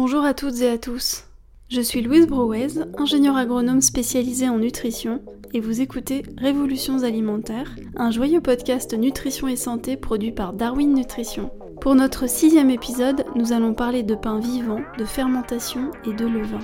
Bonjour 0.00 0.24
à 0.24 0.32
toutes 0.32 0.60
et 0.60 0.70
à 0.70 0.78
tous. 0.78 1.24
Je 1.68 1.80
suis 1.80 2.02
Louise 2.02 2.28
Brouez, 2.28 2.78
ingénieure 2.98 3.36
agronome 3.36 3.80
spécialisée 3.80 4.48
en 4.48 4.58
nutrition, 4.58 5.20
et 5.52 5.58
vous 5.58 5.80
écoutez 5.80 6.22
Révolutions 6.36 7.02
alimentaires, 7.02 7.74
un 7.96 8.12
joyeux 8.12 8.40
podcast 8.40 8.94
nutrition 8.94 9.48
et 9.48 9.56
santé 9.56 9.96
produit 9.96 10.30
par 10.30 10.52
Darwin 10.52 10.94
Nutrition. 10.94 11.50
Pour 11.80 11.96
notre 11.96 12.28
sixième 12.28 12.70
épisode, 12.70 13.24
nous 13.34 13.52
allons 13.52 13.74
parler 13.74 14.04
de 14.04 14.14
pain 14.14 14.38
vivant, 14.38 14.82
de 14.98 15.04
fermentation 15.04 15.90
et 16.06 16.12
de 16.12 16.26
levain. 16.26 16.60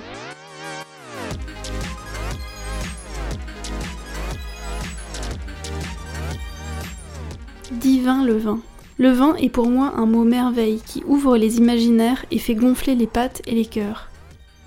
Divin 7.73 8.23
levain. 8.23 8.61
Le 8.97 9.09
vin 9.09 9.35
est 9.35 9.49
pour 9.49 9.69
moi 9.69 9.93
un 9.97 10.05
mot 10.05 10.23
merveille 10.23 10.81
qui 10.85 11.03
ouvre 11.05 11.35
les 11.35 11.57
imaginaires 11.57 12.25
et 12.31 12.39
fait 12.39 12.55
gonfler 12.55 12.95
les 12.95 13.07
pattes 13.07 13.41
et 13.45 13.53
les 13.53 13.65
cœurs. 13.65 14.09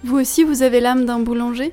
Vous 0.05 0.19
aussi, 0.19 0.45
vous 0.45 0.62
avez 0.62 0.80
l'âme 0.80 1.07
d'un 1.07 1.19
boulanger? 1.19 1.73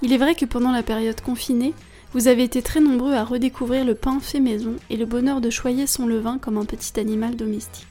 Il 0.00 0.12
est 0.14 0.18
vrai 0.18 0.34
que 0.34 0.46
pendant 0.46 0.72
la 0.72 0.82
période 0.82 1.20
confinée, 1.20 1.74
vous 2.14 2.28
avez 2.28 2.44
été 2.44 2.62
très 2.62 2.80
nombreux 2.80 3.12
à 3.12 3.24
redécouvrir 3.24 3.84
le 3.84 3.94
pain 3.94 4.20
fait 4.20 4.40
maison 4.40 4.76
et 4.88 4.96
le 4.96 5.04
bonheur 5.04 5.42
de 5.42 5.50
choyer 5.50 5.86
son 5.86 6.06
levain 6.06 6.38
comme 6.38 6.56
un 6.56 6.64
petit 6.64 6.98
animal 6.98 7.36
domestique. 7.36 7.86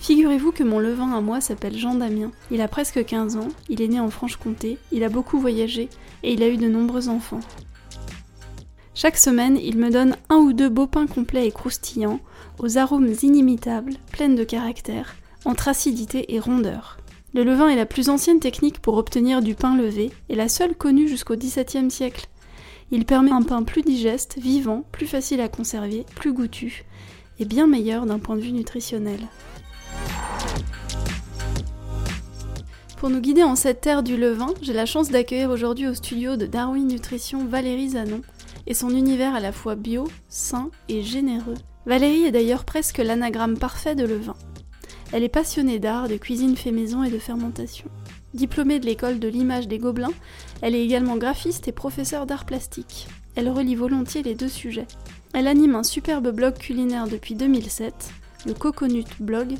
Figurez-vous 0.00 0.50
que 0.50 0.64
mon 0.64 0.80
levain 0.80 1.12
à 1.12 1.20
moi 1.20 1.40
s'appelle 1.40 1.78
Jean 1.78 1.94
Damien. 1.94 2.32
Il 2.50 2.60
a 2.60 2.66
presque 2.66 3.04
15 3.04 3.36
ans, 3.36 3.48
il 3.68 3.82
est 3.82 3.88
né 3.88 4.00
en 4.00 4.10
Franche-Comté, 4.10 4.78
il 4.90 5.04
a 5.04 5.08
beaucoup 5.08 5.38
voyagé 5.38 5.88
et 6.24 6.32
il 6.32 6.42
a 6.42 6.48
eu 6.48 6.56
de 6.56 6.66
nombreux 6.66 7.08
enfants. 7.08 7.40
Chaque 8.94 9.16
semaine, 9.16 9.56
il 9.56 9.78
me 9.78 9.90
donne 9.90 10.16
un 10.28 10.36
ou 10.36 10.52
deux 10.52 10.68
beaux 10.68 10.86
pains 10.86 11.06
complets 11.06 11.46
et 11.46 11.50
croustillants, 11.50 12.20
aux 12.58 12.76
arômes 12.76 13.14
inimitables, 13.22 13.94
pleines 14.10 14.36
de 14.36 14.44
caractère, 14.44 15.14
entre 15.46 15.68
acidité 15.68 16.34
et 16.34 16.38
rondeur. 16.38 16.98
Le 17.32 17.42
levain 17.42 17.70
est 17.70 17.76
la 17.76 17.86
plus 17.86 18.10
ancienne 18.10 18.40
technique 18.40 18.80
pour 18.80 18.98
obtenir 18.98 19.40
du 19.40 19.54
pain 19.54 19.74
levé 19.74 20.10
et 20.28 20.34
la 20.34 20.50
seule 20.50 20.74
connue 20.74 21.08
jusqu'au 21.08 21.36
XVIIe 21.36 21.90
siècle. 21.90 22.26
Il 22.90 23.06
permet 23.06 23.30
un 23.30 23.40
pain 23.40 23.62
plus 23.62 23.80
digeste, 23.80 24.36
vivant, 24.38 24.84
plus 24.92 25.06
facile 25.06 25.40
à 25.40 25.48
conserver, 25.48 26.04
plus 26.14 26.34
goûtu 26.34 26.84
et 27.38 27.46
bien 27.46 27.66
meilleur 27.66 28.04
d'un 28.04 28.18
point 28.18 28.36
de 28.36 28.42
vue 28.42 28.52
nutritionnel. 28.52 29.20
Pour 32.98 33.08
nous 33.08 33.20
guider 33.20 33.42
en 33.42 33.56
cette 33.56 33.80
terre 33.80 34.02
du 34.02 34.18
levain, 34.18 34.52
j'ai 34.60 34.74
la 34.74 34.86
chance 34.86 35.08
d'accueillir 35.08 35.50
aujourd'hui 35.50 35.88
au 35.88 35.94
studio 35.94 36.36
de 36.36 36.44
Darwin 36.44 36.86
Nutrition 36.86 37.46
Valérie 37.46 37.88
Zanon 37.88 38.20
et 38.66 38.74
son 38.74 38.90
univers 38.90 39.34
à 39.34 39.40
la 39.40 39.52
fois 39.52 39.74
bio, 39.74 40.08
sain 40.28 40.70
et 40.88 41.02
généreux. 41.02 41.56
Valérie 41.86 42.24
est 42.24 42.32
d'ailleurs 42.32 42.64
presque 42.64 42.98
l'anagramme 42.98 43.58
parfait 43.58 43.94
de 43.94 44.06
levain. 44.06 44.36
Elle 45.12 45.24
est 45.24 45.28
passionnée 45.28 45.78
d'art, 45.78 46.08
de 46.08 46.16
cuisine 46.16 46.56
fait 46.56 46.70
maison 46.70 47.02
et 47.02 47.10
de 47.10 47.18
fermentation. 47.18 47.88
Diplômée 48.34 48.78
de 48.78 48.86
l'école 48.86 49.18
de 49.18 49.28
l'image 49.28 49.68
des 49.68 49.78
Gobelins, 49.78 50.12
elle 50.62 50.74
est 50.74 50.84
également 50.84 51.16
graphiste 51.16 51.68
et 51.68 51.72
professeure 51.72 52.24
d'art 52.24 52.46
plastique. 52.46 53.08
Elle 53.34 53.50
relie 53.50 53.74
volontiers 53.74 54.22
les 54.22 54.34
deux 54.34 54.48
sujets. 54.48 54.86
Elle 55.34 55.48
anime 55.48 55.74
un 55.74 55.82
superbe 55.82 56.30
blog 56.30 56.56
culinaire 56.56 57.08
depuis 57.08 57.34
2007, 57.34 58.10
le 58.46 58.54
Coconut 58.54 59.06
Blog, 59.20 59.54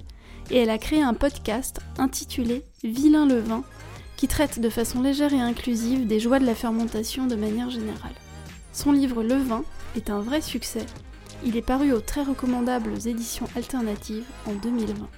et 0.50 0.58
elle 0.58 0.70
a 0.70 0.78
créé 0.78 1.02
un 1.02 1.14
podcast 1.14 1.80
intitulé 1.98 2.64
Vilain 2.82 3.26
le 3.26 3.40
vin, 3.40 3.62
qui 4.16 4.28
traite 4.28 4.60
de 4.60 4.68
façon 4.68 5.02
légère 5.02 5.34
et 5.34 5.40
inclusive 5.40 6.06
des 6.06 6.20
joies 6.20 6.38
de 6.38 6.46
la 6.46 6.54
fermentation 6.54 7.26
de 7.26 7.36
manière 7.36 7.70
générale. 7.70 8.14
Son 8.72 8.92
livre 8.92 9.22
Le 9.22 9.36
vin 9.36 9.64
est 9.96 10.10
un 10.10 10.20
vrai 10.20 10.40
succès 10.40 10.86
il 11.44 11.56
est 11.56 11.62
paru 11.62 11.92
aux 11.92 12.00
très 12.00 12.22
recommandables 12.22 12.94
éditions 13.06 13.48
alternatives 13.56 14.24
en 14.46 14.52
2020. 14.52 15.08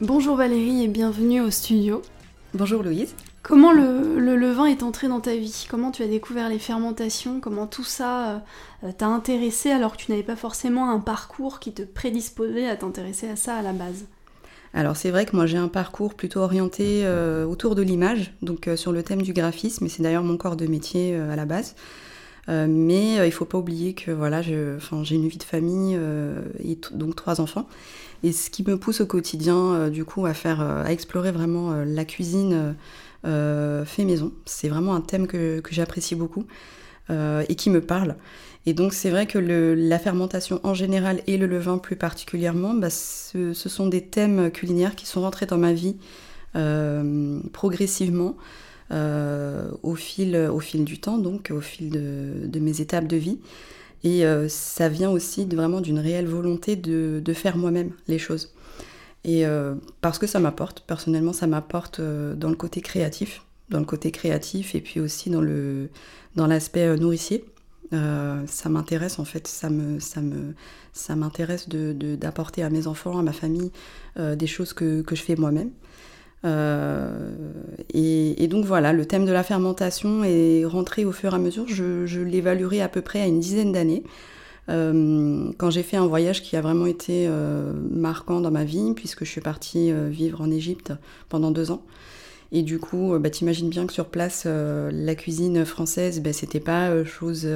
Bonjour 0.00 0.36
Valérie 0.36 0.82
et 0.82 0.88
bienvenue 0.88 1.40
au 1.40 1.50
studio. 1.50 2.02
Bonjour 2.54 2.82
Louise. 2.82 3.14
Comment 3.42 3.70
le, 3.70 4.18
levain 4.18 4.64
est 4.66 4.82
entré 4.82 5.08
dans 5.08 5.20
ta 5.20 5.36
vie? 5.36 5.66
Comment 5.70 5.90
tu 5.90 6.02
as 6.02 6.08
découvert 6.08 6.48
les 6.48 6.58
fermentations? 6.58 7.40
Comment 7.40 7.66
tout 7.66 7.84
ça 7.84 8.42
euh, 8.82 8.92
t'a 8.96 9.06
intéressé 9.06 9.70
alors 9.70 9.92
que 9.92 10.02
tu 10.02 10.10
n'avais 10.10 10.24
pas 10.24 10.36
forcément 10.36 10.90
un 10.90 10.98
parcours 10.98 11.60
qui 11.60 11.72
te 11.72 11.82
prédisposait 11.82 12.68
à 12.68 12.76
t'intéresser 12.76 13.28
à 13.28 13.36
ça 13.36 13.56
à 13.56 13.62
la 13.62 13.72
base? 13.72 14.06
Alors 14.76 14.96
c'est 14.96 15.10
vrai 15.10 15.26
que 15.26 15.34
moi 15.34 15.46
j'ai 15.46 15.58
un 15.58 15.68
parcours 15.68 16.14
plutôt 16.14 16.40
orienté 16.40 17.02
euh, 17.04 17.44
autour 17.44 17.74
de 17.74 17.82
l'image, 17.82 18.32
donc 18.42 18.68
euh, 18.68 18.76
sur 18.76 18.92
le 18.92 19.02
thème 19.02 19.22
du 19.22 19.32
graphisme, 19.32 19.86
et 19.86 19.88
c'est 19.88 20.02
d'ailleurs 20.02 20.22
mon 20.22 20.36
corps 20.36 20.56
de 20.56 20.66
métier 20.66 21.16
à 21.16 21.34
la 21.34 21.46
base. 21.46 21.74
Euh, 22.48 22.66
mais 22.68 23.18
euh, 23.18 23.26
il 23.26 23.32
faut 23.32 23.44
pas 23.44 23.58
oublier 23.58 23.94
que 23.94 24.10
voilà, 24.10 24.40
j'ai 24.42 24.78
une 25.10 25.28
vie 25.28 25.38
de 25.38 25.42
famille 25.42 25.96
euh, 25.98 26.42
et 26.62 26.78
donc 26.92 27.16
trois 27.16 27.40
enfants. 27.40 27.68
Et 28.22 28.32
ce 28.32 28.50
qui 28.50 28.64
me 28.66 28.78
pousse 28.78 29.00
au 29.00 29.06
quotidien, 29.06 29.88
du 29.90 30.04
coup, 30.04 30.26
à 30.26 30.34
faire, 30.34 30.60
à 30.60 30.90
explorer 30.90 31.32
vraiment 31.32 31.74
la 31.84 32.04
cuisine 32.04 32.74
fait 33.22 34.04
maison. 34.04 34.32
C'est 34.46 34.68
vraiment 34.68 34.94
un 34.94 35.02
thème 35.02 35.26
que 35.26 35.60
j'apprécie 35.70 36.14
beaucoup 36.14 36.46
et 37.10 37.54
qui 37.54 37.70
me 37.70 37.80
parle. 37.80 38.16
Et 38.66 38.74
donc 38.74 38.92
c'est 38.92 39.10
vrai 39.10 39.26
que 39.26 39.38
la 39.38 39.98
fermentation 39.98 40.60
en 40.64 40.74
général 40.74 41.22
et 41.26 41.36
le 41.36 41.46
levain 41.46 41.78
plus 41.78 41.96
particulièrement, 41.96 42.74
bah, 42.74 42.90
ce, 42.90 43.52
sont 43.54 43.86
des 43.86 44.02
thèmes 44.02 44.50
culinaires 44.50 44.96
qui 44.96 45.06
sont 45.06 45.20
rentrés 45.20 45.46
dans 45.46 45.58
ma 45.58 45.72
vie 45.72 45.96
progressivement. 47.52 48.36
Euh, 48.92 49.68
au, 49.82 49.96
fil, 49.96 50.36
au 50.36 50.60
fil 50.60 50.84
du 50.84 51.00
temps, 51.00 51.18
donc 51.18 51.50
au 51.52 51.60
fil 51.60 51.90
de, 51.90 52.60
mes 52.60 52.80
étapes 52.80 53.08
de 53.08 53.16
vie. 53.16 53.40
Et 54.04 54.24
euh, 54.24 54.48
ça 54.48 54.88
vient 54.88 55.10
aussi 55.10 55.44
de, 55.44 55.56
vraiment 55.56 55.80
d'une 55.80 55.98
réelle 55.98 56.26
volonté 56.26 56.76
de, 56.76 57.32
faire 57.32 57.56
moi-même 57.56 57.90
les 58.06 58.18
choses. 58.18 58.54
Et 59.24 59.44
euh, 59.44 59.74
parce 60.02 60.20
que 60.20 60.28
ça 60.28 60.38
m'apporte, 60.38 60.84
personnellement, 60.86 61.32
ça 61.32 61.48
m'apporte 61.48 62.00
dans 62.00 62.48
le 62.48 62.54
côté 62.54 62.80
créatif, 62.80 63.42
dans 63.70 63.78
le 63.78 63.84
côté 63.84 64.10
créatif 64.10 64.74
et 64.74 64.80
puis 64.80 65.00
aussi 65.00 65.30
dans 65.30 65.40
le 65.40 65.88
dans 66.36 66.46
l'aspect 66.46 66.96
nourricier. 66.96 67.44
ça 67.90 68.68
m'intéresse 68.68 69.18
en 69.18 69.24
fait, 69.24 69.46
ça 69.46 69.70
me 69.70 70.00
ça 70.00 70.20
me 70.20 70.54
ça 70.92 71.16
m'intéresse 71.16 71.68
de, 71.68 71.92
d'apporter 72.16 72.62
à 72.62 72.70
mes 72.70 72.86
enfants, 72.86 73.18
à 73.18 73.22
ma 73.22 73.32
famille, 73.32 73.70
des 74.16 74.46
choses 74.46 74.72
que, 74.72 75.02
que 75.02 75.14
je 75.16 75.22
fais 75.22 75.36
moi-même. 75.36 75.70
Euh, 76.44 77.34
et, 77.92 78.46
donc 78.48 78.64
voilà, 78.64 78.92
le 78.92 79.04
thème 79.06 79.24
de 79.24 79.32
la 79.32 79.42
fermentation 79.42 80.22
est 80.24 80.64
rentré 80.64 81.04
au 81.04 81.12
fur 81.12 81.32
et 81.32 81.36
à 81.36 81.38
mesure. 81.38 81.66
Je, 81.66 82.20
l'évaluerai 82.20 82.80
à 82.80 82.88
peu 82.88 83.00
près 83.00 83.20
à 83.20 83.26
une 83.26 83.40
dizaine 83.40 83.72
d'années. 83.72 84.04
Euh, 84.68 85.52
quand 85.58 85.70
j'ai 85.70 85.82
fait 85.82 85.96
un 85.96 86.06
voyage 86.06 86.42
qui 86.42 86.56
a 86.56 86.60
vraiment 86.60 86.86
été 86.86 87.26
euh, 87.28 87.72
marquant 87.90 88.40
dans 88.40 88.50
ma 88.50 88.64
vie, 88.64 88.92
puisque 88.94 89.24
je 89.24 89.30
suis 89.30 89.40
partie 89.40 89.92
vivre 89.92 90.40
en 90.40 90.50
Égypte 90.50 90.92
pendant 91.28 91.50
deux 91.50 91.70
ans. 91.70 91.82
Et 92.52 92.62
du 92.62 92.78
coup, 92.78 93.18
bah, 93.18 93.30
t'imagines 93.30 93.68
bien 93.68 93.86
que 93.86 93.92
sur 93.92 94.06
place, 94.06 94.46
la 94.46 95.14
cuisine 95.14 95.64
française, 95.64 96.20
bah, 96.20 96.32
c'était 96.32 96.60
pas 96.60 97.04
chose 97.04 97.46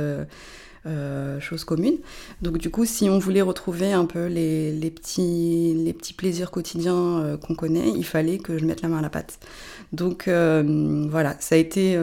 euh, 0.87 1.39
chose 1.41 1.65
commune. 1.65 1.99
Donc 2.41 2.57
du 2.57 2.71
coup, 2.71 2.87
si 2.87 3.11
on 3.11 3.19
voulait 3.19 3.43
retrouver 3.43 3.93
un 3.93 4.07
peu 4.07 4.29
les, 4.29 4.91
petits, 4.91 5.75
les 5.77 5.93
petits 5.93 6.15
plaisirs 6.15 6.51
quotidiens 6.51 7.19
euh, 7.19 7.37
qu'on 7.37 7.55
connaît, 7.55 7.91
il 7.95 8.05
fallait 8.05 8.39
que 8.39 8.57
je 8.57 8.65
mette 8.65 8.81
la 8.81 8.89
main 8.89 9.01
à 9.01 9.03
la 9.03 9.11
pâte. 9.11 9.41
Donc 9.93 10.27
euh, 10.27 11.07
voilà, 11.11 11.37
ça 11.39 11.57
a 11.57 11.59
été 11.59 11.99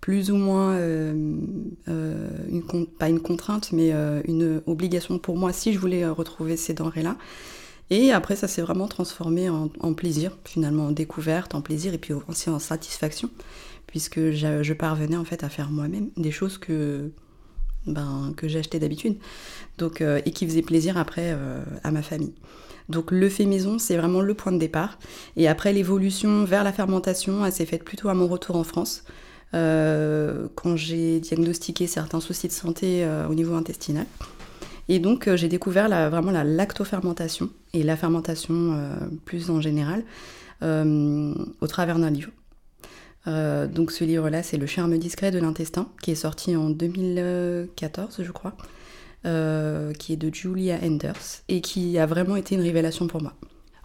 plus 0.00 0.32
ou 0.32 0.36
moins, 0.36 0.76
une, 0.76 1.76
pas 2.98 3.08
une 3.08 3.20
contrainte, 3.20 3.70
mais 3.72 3.92
une 4.24 4.60
obligation 4.66 5.20
pour 5.20 5.36
moi 5.36 5.52
si 5.52 5.72
je 5.72 5.78
voulais 5.78 6.04
retrouver 6.08 6.56
ces 6.56 6.74
denrées-là. 6.74 7.16
Et 7.90 8.10
après, 8.12 8.34
ça 8.34 8.48
s'est 8.48 8.62
vraiment 8.62 8.88
transformé 8.88 9.48
en, 9.48 9.68
plaisir, 9.94 10.36
finalement, 10.44 10.86
en 10.86 10.90
découverte, 10.90 11.54
en 11.54 11.60
plaisir 11.60 11.94
et 11.94 11.98
puis 11.98 12.14
aussi 12.28 12.50
en 12.50 12.58
satisfaction, 12.58 13.30
puisque 13.86 14.32
je 14.32 14.72
parvenais 14.72 15.16
en 15.16 15.24
fait 15.24 15.44
à 15.44 15.48
faire 15.48 15.70
moi-même 15.70 16.10
des 16.16 16.32
choses 16.32 16.58
que 16.58 17.12
ben, 17.86 18.34
que 18.36 18.48
j'achetais 18.48 18.80
d'habitude, 18.80 19.16
donc 19.78 20.00
euh, 20.00 20.20
et 20.24 20.32
qui 20.32 20.44
faisait 20.44 20.62
plaisir 20.62 20.98
après 20.98 21.32
euh, 21.32 21.62
à 21.84 21.92
ma 21.92 22.02
famille. 22.02 22.34
Donc 22.88 23.12
le 23.12 23.28
fait 23.28 23.46
maison, 23.46 23.78
c'est 23.78 23.96
vraiment 23.96 24.22
le 24.22 24.34
point 24.34 24.50
de 24.50 24.58
départ. 24.58 24.98
Et 25.36 25.46
après 25.46 25.72
l'évolution 25.72 26.44
vers 26.44 26.64
la 26.64 26.72
fermentation, 26.72 27.46
elle 27.46 27.52
s'est 27.52 27.66
faite 27.66 27.84
plutôt 27.84 28.08
à 28.08 28.14
mon 28.14 28.26
retour 28.26 28.56
en 28.56 28.64
France, 28.64 29.04
euh, 29.54 30.48
quand 30.56 30.74
j'ai 30.74 31.20
diagnostiqué 31.20 31.86
certains 31.86 32.20
soucis 32.20 32.48
de 32.48 32.52
santé 32.52 33.06
au 33.28 33.34
niveau 33.34 33.54
intestinal. 33.54 34.06
Et 34.88 34.98
donc 34.98 35.28
j'ai 35.34 35.48
découvert 35.48 35.88
vraiment 36.10 36.30
la 36.30 36.44
lactofermentation 36.44 37.50
et 37.72 37.82
la 37.82 37.96
fermentation 37.96 38.78
plus 39.24 39.50
en 39.50 39.60
général 39.60 40.04
au 40.62 41.66
travers 41.66 41.98
d'un 41.98 42.10
livre. 42.10 42.30
Euh, 43.28 43.66
donc 43.66 43.90
ce 43.90 44.04
livre-là, 44.04 44.42
c'est 44.42 44.56
Le 44.56 44.66
charme 44.66 44.96
discret 44.98 45.30
de 45.30 45.38
l'intestin, 45.38 45.88
qui 46.02 46.12
est 46.12 46.16
sorti 46.16 46.56
en 46.56 46.70
2014, 46.70 48.22
je 48.22 48.32
crois, 48.32 48.56
euh, 49.24 49.92
qui 49.92 50.12
est 50.12 50.16
de 50.16 50.32
Julia 50.32 50.78
Enders, 50.82 51.42
et 51.48 51.60
qui 51.60 51.98
a 51.98 52.06
vraiment 52.06 52.36
été 52.36 52.54
une 52.54 52.60
révélation 52.60 53.06
pour 53.06 53.22
moi. 53.22 53.34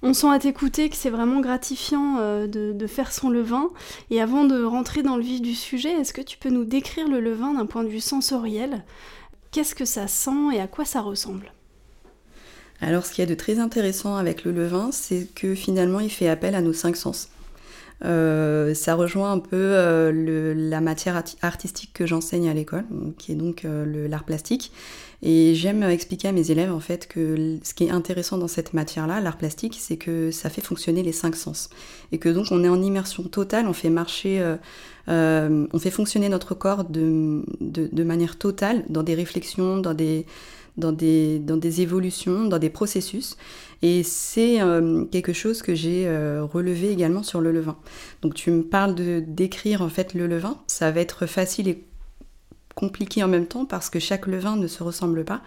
On 0.03 0.13
sent 0.13 0.29
à 0.31 0.39
t'écouter 0.39 0.89
que 0.89 0.95
c'est 0.95 1.11
vraiment 1.11 1.41
gratifiant 1.41 2.17
euh, 2.19 2.47
de, 2.47 2.87
faire 2.87 3.11
son 3.11 3.29
levain. 3.29 3.69
Et 4.09 4.19
avant 4.19 4.45
de 4.45 4.63
rentrer 4.63 5.03
dans 5.03 5.15
le 5.15 5.21
vif 5.21 5.41
du 5.41 5.53
sujet, 5.53 5.91
est-ce 5.91 6.13
que 6.13 6.21
tu 6.21 6.37
peux 6.39 6.49
nous 6.49 6.65
décrire 6.65 7.07
le 7.07 7.19
levain 7.19 7.53
d'un 7.53 7.67
point 7.67 7.83
de 7.83 7.89
vue 7.89 7.99
sensoriel? 7.99 8.83
Qu'est-ce 9.51 9.75
que 9.75 9.85
ça 9.85 10.07
sent 10.07 10.55
et 10.55 10.61
à 10.61 10.67
quoi 10.67 10.85
ça 10.85 11.01
ressemble 11.01 11.51
Alors 12.79 13.05
ce 13.05 13.11
qui 13.11 13.21
est 13.21 13.25
de 13.25 13.35
très 13.35 13.59
intéressant 13.59 14.15
avec 14.15 14.45
le 14.45 14.53
levain, 14.53 14.91
c'est 14.91 15.27
que 15.35 15.55
finalement 15.55 15.99
il 15.99 16.09
fait 16.09 16.29
appel 16.29 16.55
à 16.55 16.61
nos 16.61 16.73
cinq 16.73 16.95
sens. 16.95 17.29
Euh, 18.03 18.73
ça 18.73 18.95
rejoint 18.95 19.31
un 19.31 19.39
peu 19.39 19.57
euh, 19.57 20.53
la 20.55 20.81
matière 20.81 21.21
artistique 21.41 21.91
que 21.93 22.05
j'enseigne 22.05 22.49
à 22.49 22.53
l'école, 22.53 22.85
qui 23.17 23.33
est 23.33 23.35
donc 23.35 23.65
euh, 23.65 24.07
l'art 24.07 24.23
plastique. 24.23 24.71
Et 25.23 25.53
j'aime 25.53 25.83
expliquer 25.83 26.29
à 26.29 26.31
mes 26.31 26.49
élèves 26.49 26.71
en 26.71 26.79
fait 26.79 27.07
que 27.07 27.59
ce 27.63 27.73
qui 27.73 27.85
est 27.85 27.91
intéressant 27.91 28.37
dans 28.37 28.47
cette 28.47 28.73
matière-là, 28.73 29.21
l'art 29.21 29.37
plastique, 29.37 29.77
c'est 29.79 29.97
que 29.97 30.31
ça 30.31 30.49
fait 30.49 30.61
fonctionner 30.61 31.03
les 31.03 31.11
cinq 31.11 31.35
sens. 31.35 31.69
Et 32.11 32.17
que 32.17 32.29
donc 32.29 32.47
on 32.51 32.63
est 32.63 32.69
en 32.69 32.81
immersion 32.81 33.23
totale, 33.23 33.67
on 33.67 33.73
fait 33.73 33.91
marcher, 33.91 34.43
on 35.07 35.79
fait 35.79 35.91
fonctionner 35.91 36.27
notre 36.27 36.55
corps 36.55 36.85
de, 36.85 37.43
de, 37.59 38.03
manière 38.03 38.39
totale 38.39 38.83
dans 38.89 39.03
des 39.03 39.13
réflexions, 39.13 39.77
dans 39.77 39.93
des, 39.93 40.25
dans 40.77 40.91
des, 40.91 41.39
dans 41.39 41.57
des 41.57 41.81
évolutions, 41.81 42.45
dans 42.45 42.59
des 42.59 42.69
processus. 42.69 43.37
Et 43.81 44.03
c'est 44.03 44.61
euh, 44.61 45.05
quelque 45.05 45.33
chose 45.33 45.61
que 45.61 45.73
j'ai 45.73 46.07
euh, 46.07 46.43
relevé 46.43 46.91
également 46.91 47.23
sur 47.23 47.41
le 47.41 47.51
levain. 47.51 47.77
Donc 48.21 48.35
tu 48.35 48.51
me 48.51 48.63
parles 48.63 48.95
de 48.95 49.23
d'écrire 49.25 49.81
en 49.81 49.89
fait 49.89 50.13
le 50.13 50.27
levain. 50.27 50.57
Ça 50.67 50.91
va 50.91 51.01
être 51.01 51.25
facile 51.25 51.67
et 51.67 51.83
compliqué 52.75 53.23
en 53.23 53.27
même 53.27 53.45
temps 53.45 53.65
parce 53.65 53.89
que 53.89 53.99
chaque 53.99 54.27
levain 54.27 54.55
ne 54.55 54.67
se 54.67 54.83
ressemble 54.83 55.23
pas. 55.23 55.41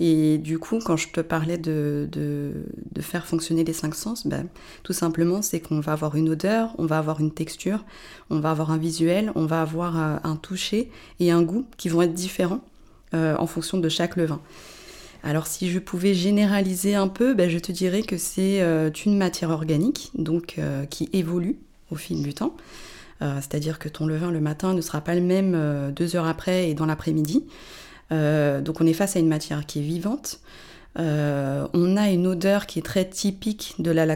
Et 0.00 0.38
du 0.38 0.58
coup, 0.58 0.80
quand 0.84 0.96
je 0.96 1.08
te 1.08 1.20
parlais 1.20 1.58
de, 1.58 2.08
faire 3.00 3.26
fonctionner 3.26 3.62
les 3.62 3.72
cinq 3.72 3.94
sens, 3.94 4.26
ben, 4.26 4.48
tout 4.82 4.92
simplement, 4.92 5.42
c'est 5.42 5.60
qu'on 5.60 5.80
va 5.80 5.92
avoir 5.92 6.16
une 6.16 6.30
odeur, 6.30 6.74
on 6.78 6.86
va 6.86 6.98
avoir 6.98 7.20
une 7.20 7.30
texture, 7.30 7.84
on 8.30 8.40
va 8.40 8.50
avoir 8.50 8.70
un 8.70 8.78
visuel, 8.78 9.32
on 9.34 9.46
va 9.46 9.62
avoir 9.62 9.98
euh, 9.98 10.16
un 10.24 10.36
toucher 10.36 10.90
et 11.20 11.30
un 11.30 11.42
goût 11.42 11.66
qui 11.76 11.88
vont 11.88 12.02
être 12.02 12.14
différents 12.14 12.62
euh, 13.14 13.36
en 13.38 13.46
fonction 13.46 13.78
de 13.78 13.88
chaque 13.88 14.16
levain. 14.16 14.40
Alors 15.22 15.46
si 15.46 15.70
je 15.70 15.78
pouvais 15.78 16.14
généraliser 16.14 16.96
un 16.96 17.08
peu, 17.08 17.34
ben, 17.34 17.48
je 17.48 17.58
te 17.58 17.70
dirais 17.70 18.02
que 18.02 18.16
c'est 18.16 18.60
euh, 18.60 18.90
une 19.06 19.16
matière 19.16 19.50
organique, 19.50 20.10
donc 20.14 20.58
qui 20.90 21.10
évolue 21.12 21.58
au 21.90 21.96
fil 21.96 22.22
du 22.22 22.34
temps. 22.34 22.56
C'est-à-dire 23.40 23.78
que 23.78 23.88
ton 23.88 24.06
levain 24.06 24.30
le 24.30 24.40
matin 24.40 24.74
ne 24.74 24.80
sera 24.80 25.00
pas 25.00 25.14
le 25.14 25.20
même 25.20 25.92
deux 25.94 26.16
heures 26.16 26.26
après 26.26 26.68
et 26.68 26.74
dans 26.74 26.86
l'après-midi. 26.86 27.44
donc 28.10 28.80
on 28.80 28.86
est 28.86 28.92
face 28.92 29.16
à 29.16 29.20
une 29.20 29.28
matière 29.28 29.64
qui 29.64 29.78
est 29.78 29.82
vivante. 29.82 30.40
on 30.96 31.96
a 31.96 32.10
une 32.10 32.26
odeur 32.26 32.66
qui 32.66 32.80
est 32.80 32.82
très 32.82 33.08
typique 33.08 33.76
de 33.78 33.90
la, 33.90 34.06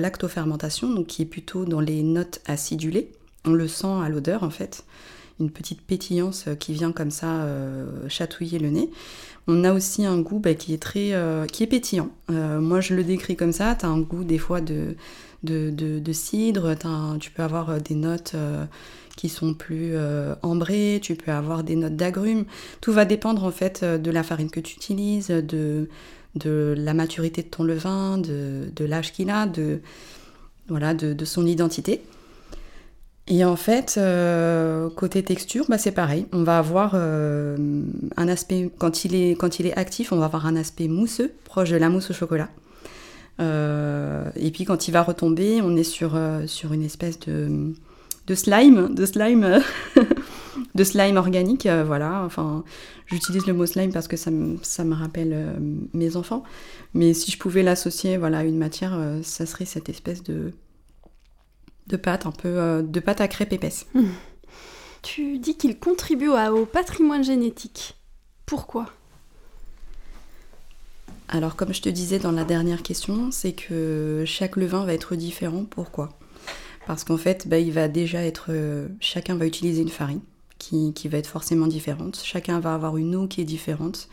lactofermentation, 0.00 0.90
donc 0.90 1.06
qui 1.08 1.22
est 1.22 1.26
plutôt 1.26 1.64
dans 1.66 1.80
les 1.80 2.02
notes 2.02 2.40
acidulées. 2.46 3.10
On 3.44 3.52
le 3.52 3.68
sent 3.68 4.00
à 4.02 4.08
l'odeur 4.08 4.42
en 4.44 4.50
fait 4.50 4.84
une 5.40 5.50
petite 5.50 5.80
pétillance 5.80 6.46
qui 6.58 6.72
vient 6.72 6.92
comme 6.92 7.10
ça 7.10 7.42
euh, 7.42 7.86
chatouiller 8.08 8.58
le 8.58 8.70
nez. 8.70 8.90
On 9.46 9.64
a 9.64 9.72
aussi 9.72 10.06
un 10.06 10.18
goût 10.20 10.38
bah, 10.38 10.54
qui 10.54 10.72
est 10.72 10.82
très, 10.82 11.12
euh, 11.12 11.46
qui 11.46 11.62
est 11.62 11.66
pétillant. 11.66 12.08
Euh, 12.30 12.60
moi, 12.60 12.80
je 12.80 12.94
le 12.94 13.04
décris 13.04 13.36
comme 13.36 13.52
ça. 13.52 13.74
Tu 13.74 13.84
as 13.84 13.88
un 13.88 14.00
goût 14.00 14.24
des 14.24 14.38
fois 14.38 14.60
de, 14.60 14.96
de, 15.44 16.12
cidre. 16.12 16.74
tu 17.20 17.30
peux 17.30 17.42
avoir 17.42 17.80
des 17.80 17.94
notes 17.94 18.34
qui 19.16 19.28
sont 19.28 19.54
plus 19.54 19.94
ambrées. 20.42 21.00
Tu 21.02 21.14
peux 21.14 21.32
avoir 21.32 21.62
des 21.64 21.76
notes 21.76 21.96
d'agrumes. 21.96 22.44
Tout 22.80 22.92
va 22.92 23.04
dépendre 23.04 23.44
en 23.44 23.50
fait 23.50 23.84
de 23.84 24.10
la 24.10 24.22
farine 24.22 24.50
que 24.50 24.60
tu 24.60 24.76
utilises, 24.76 25.28
de, 25.28 25.88
la 26.44 26.94
maturité 26.94 27.42
de 27.42 27.48
ton 27.48 27.64
levain, 27.64 28.18
de, 28.18 28.84
l'âge 28.84 29.12
qu'il 29.12 29.30
a, 29.30 29.46
de, 29.46 29.80
son 31.24 31.46
identité. 31.46 32.02
Et 33.26 33.44
en 33.44 33.56
fait, 33.56 33.94
euh, 33.96 34.90
côté 34.90 35.22
texture, 35.22 35.64
bah 35.68 35.78
c'est 35.78 35.92
pareil. 35.92 36.26
On 36.32 36.42
va 36.42 36.58
avoir 36.58 36.92
euh, 36.94 37.56
un 38.16 38.28
aspect, 38.28 38.70
quand 38.76 39.04
il 39.04 39.14
est 39.14 39.76
actif, 39.76 40.12
on 40.12 40.16
va 40.16 40.26
avoir 40.26 40.46
un 40.46 40.56
aspect 40.56 40.88
mousseux, 40.88 41.32
proche 41.44 41.70
de 41.70 41.76
la 41.76 41.88
mousse 41.88 42.10
au 42.10 42.14
chocolat. 42.14 42.50
Euh, 43.40 44.30
et 44.36 44.50
puis 44.50 44.64
quand 44.64 44.88
il 44.88 44.92
va 44.92 45.02
retomber, 45.02 45.60
on 45.62 45.76
est 45.76 45.84
sur, 45.84 46.18
sur 46.46 46.72
une 46.72 46.82
espèce 46.82 47.18
de, 47.20 47.72
de 48.26 48.34
slime, 48.34 48.94
de 48.94 49.06
slime, 49.06 49.60
de 50.74 50.84
slime 50.84 51.16
organique. 51.16 51.68
voilà, 51.86 52.22
enfin, 52.24 52.64
j'utilise 53.06 53.46
le 53.46 53.54
mot 53.54 53.66
slime 53.66 53.92
parce 53.92 54.08
que 54.08 54.16
ça 54.16 54.30
ça 54.62 54.84
me 54.84 54.94
rappelle 54.94 55.56
mes 55.92 56.16
enfants. 56.16 56.44
Mais 56.94 57.12
si 57.12 57.30
je 57.30 57.38
pouvais 57.38 57.62
l'associer 57.62 58.16
voilà, 58.16 58.38
à 58.38 58.44
une 58.44 58.58
matière, 58.58 58.98
ça 59.22 59.46
serait 59.46 59.64
cette 59.64 59.88
espèce 59.88 60.22
de 60.22 60.52
de 61.86 61.96
pâte, 61.96 62.26
un 62.26 62.32
peu 62.32 62.48
euh, 62.48 62.82
de 62.82 63.00
pâte 63.00 63.20
à 63.20 63.28
crêpes 63.28 63.52
épaisse. 63.52 63.86
Tu 65.02 65.38
dis 65.38 65.58
qu'il 65.58 65.78
contribue 65.78 66.30
au 66.30 66.64
patrimoine 66.64 67.22
génétique. 67.22 67.94
Pourquoi? 68.46 68.86
Alors, 71.28 71.56
comme 71.56 71.72
je 71.72 71.82
te 71.82 71.88
disais 71.88 72.18
dans 72.18 72.32
la 72.32 72.44
dernière 72.44 72.82
question, 72.82 73.30
c'est 73.30 73.52
que 73.52 74.24
chaque 74.26 74.56
levain 74.56 74.84
va 74.84 74.92
être 74.92 75.16
différent. 75.16 75.64
Pourquoi? 75.68 76.10
Parce 76.86 77.04
qu'en 77.04 77.16
fait, 77.16 77.48
bah, 77.48 77.58
il 77.58 77.72
va 77.72 77.88
déjà 77.88 78.22
être. 78.22 78.46
Euh, 78.50 78.88
chacun 79.00 79.36
va 79.36 79.46
utiliser 79.46 79.82
une 79.82 79.88
farine 79.88 80.20
qui, 80.58 81.08
va 81.08 81.18
être 81.18 81.26
forcément 81.26 81.66
différente. 81.66 82.20
Chacun 82.24 82.60
va 82.60 82.74
avoir 82.74 82.96
une 82.96 83.14
eau 83.16 83.26
qui 83.26 83.40
est 83.40 83.44
différente, 83.44 84.08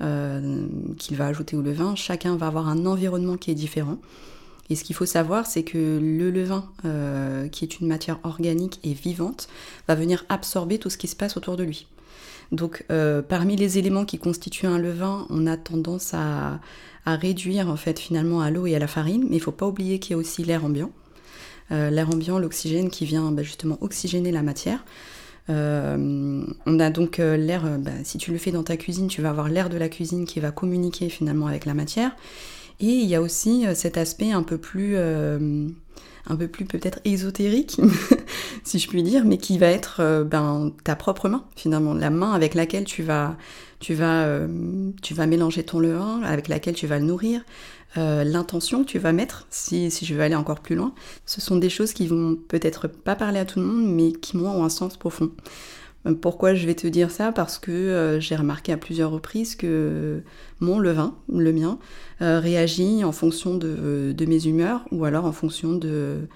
euh, 0.00 0.66
qu'il 0.98 1.16
va 1.16 1.26
ajouter 1.26 1.56
au 1.56 1.62
levain. 1.62 1.94
Chacun 1.96 2.36
va 2.36 2.46
avoir 2.46 2.68
un 2.68 2.86
environnement 2.86 3.36
qui 3.36 3.50
est 3.50 3.54
différent. 3.54 3.98
Et 4.70 4.76
ce 4.76 4.84
qu'il 4.84 4.96
faut 4.96 5.06
savoir, 5.06 5.46
c'est 5.46 5.64
que 5.64 5.98
le 6.00 6.30
levain, 6.30 6.70
euh, 6.84 7.48
qui 7.48 7.64
est 7.64 7.80
une 7.80 7.88
matière 7.88 8.18
organique 8.22 8.80
et 8.84 8.94
vivante, 8.94 9.48
va 9.86 9.94
venir 9.94 10.24
absorber 10.28 10.78
tout 10.78 10.88
ce 10.88 10.96
qui 10.96 11.08
se 11.08 11.16
passe 11.16 11.36
autour 11.36 11.56
de 11.56 11.64
lui. 11.64 11.88
Donc, 12.52 12.84
euh, 12.90 13.22
parmi 13.22 13.56
les 13.56 13.78
éléments 13.78 14.04
qui 14.04 14.18
constituent 14.18 14.66
un 14.66 14.78
levain, 14.78 15.26
on 15.30 15.46
a 15.46 15.56
tendance 15.56 16.14
à, 16.14 16.60
réduire 17.04 17.68
en 17.68 17.76
fait 17.76 17.98
finalement 17.98 18.42
à 18.42 18.50
l'eau 18.52 18.66
et 18.66 18.76
à 18.76 18.78
la 18.78 18.86
farine, 18.86 19.22
mais 19.22 19.36
il 19.36 19.38
ne 19.40 19.44
faut 19.44 19.50
pas 19.50 19.66
oublier 19.66 19.98
qu'il 19.98 20.12
y 20.12 20.14
a 20.14 20.18
aussi 20.18 20.44
l'air 20.44 20.64
ambiant. 20.64 20.92
Euh, 21.72 21.90
l'air 21.90 22.08
ambiant, 22.08 22.38
l'oxygène 22.38 22.90
qui 22.90 23.06
vient 23.06 23.32
bah, 23.32 23.42
justement 23.42 23.76
oxygéner 23.80 24.30
la 24.30 24.42
matière. 24.42 24.84
on 25.48 26.78
a 26.78 26.90
donc 26.90 27.18
l'air, 27.18 27.78
bah, 27.80 27.90
si 28.04 28.18
tu 28.18 28.30
le 28.30 28.38
fais 28.38 28.52
dans 28.52 28.62
ta 28.62 28.76
cuisine, 28.76 29.08
tu 29.08 29.20
vas 29.20 29.30
avoir 29.30 29.48
l'air 29.48 29.68
de 29.68 29.76
la 29.76 29.88
cuisine 29.88 30.26
qui 30.26 30.38
va 30.38 30.52
communiquer 30.52 31.08
finalement 31.08 31.48
avec 31.48 31.66
la 31.66 31.74
matière. 31.74 32.12
Et 32.82 32.86
il 32.86 33.08
y 33.08 33.14
a 33.14 33.22
aussi 33.22 33.64
euh, 33.66 33.74
cet 33.74 33.96
aspect 33.96 34.32
un 34.32 34.42
peu 34.42 34.58
plus, 34.58 34.94
euh, 34.96 35.68
un 36.26 36.36
peu 36.36 36.48
plus 36.48 36.64
peut-être 36.64 36.98
ésotérique, 37.04 37.80
si 38.72 38.78
je 38.78 38.88
puis 38.88 39.02
dire, 39.02 39.24
mais 39.24 39.38
qui 39.38 39.58
va 39.58 39.66
être 39.66 40.00
euh, 40.00 40.24
ben, 40.24 40.72
ta 40.84 40.96
propre 40.96 41.28
main, 41.28 41.44
finalement, 41.56 41.94
la 41.94 42.10
main 42.10 42.32
avec 42.32 42.54
laquelle 42.54 42.84
tu 42.84 43.02
vas, 43.02 43.36
tu 43.80 43.94
vas, 43.94 44.26
tu 45.02 45.14
vas 45.14 45.26
mélanger 45.26 45.62
ton 45.62 45.78
levain, 45.78 46.22
avec 46.22 46.48
laquelle 46.48 46.74
tu 46.74 46.86
vas 46.86 46.98
le 46.98 47.04
nourrir, 47.04 47.42
l'intention 47.96 48.84
que 48.84 48.88
tu 48.88 48.98
vas 48.98 49.12
mettre, 49.12 49.46
si, 49.50 49.90
si, 49.90 50.06
je 50.06 50.14
veux 50.14 50.22
aller 50.22 50.34
encore 50.34 50.60
plus 50.60 50.76
loin. 50.76 50.94
Ce 51.26 51.40
sont 51.40 51.56
des 51.56 51.68
choses 51.68 51.92
qui 51.92 52.06
vont 52.06 52.36
peut-être 52.48 52.88
pas 52.88 53.16
parler 53.16 53.40
à 53.40 53.44
tout 53.44 53.60
le 53.60 53.66
monde, 53.66 53.92
mais 53.92 54.12
qui, 54.12 54.36
moi, 54.36 54.50
ont 54.50 54.64
un 54.64 54.70
sens 54.70 54.96
profond. 54.96 55.30
Pourquoi 56.20 56.54
je 56.54 56.66
vais 56.66 56.74
te 56.74 56.86
dire 56.88 57.10
ça? 57.12 57.30
Parce 57.30 57.58
que 57.58 57.70
euh, 57.70 58.18
j'ai 58.18 58.34
remarqué 58.34 58.72
à 58.72 58.76
plusieurs 58.76 59.12
reprises 59.12 59.54
que 59.54 60.22
mon 60.58 60.80
levain, 60.80 61.14
le 61.32 61.52
mien, 61.52 61.78
euh, 62.22 62.40
réagit 62.40 63.04
en 63.04 63.12
fonction 63.12 63.56
de, 63.56 64.14
mes 64.26 64.46
humeurs 64.46 64.84
ou 64.90 65.04
alors 65.04 65.26
en 65.26 65.32
fonction 65.32 65.74
de, 65.74 66.26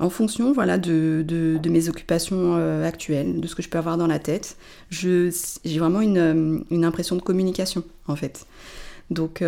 en 0.00 0.10
fonction 0.10 0.52
voilà, 0.52 0.78
de, 0.78 1.60
mes 1.68 1.88
occupations 1.88 2.56
euh, 2.56 2.84
actuelles, 2.84 3.40
de 3.40 3.46
ce 3.46 3.54
que 3.54 3.62
je 3.62 3.68
peux 3.68 3.78
avoir 3.78 3.96
dans 3.96 4.06
la 4.06 4.18
tête. 4.18 4.56
J'ai 4.90 5.30
vraiment 5.78 6.00
une, 6.00 6.64
une, 6.70 6.84
impression 6.84 7.16
de 7.16 7.22
communication 7.22 7.84
en 8.08 8.16
fait. 8.16 8.46
Donc 9.10 9.42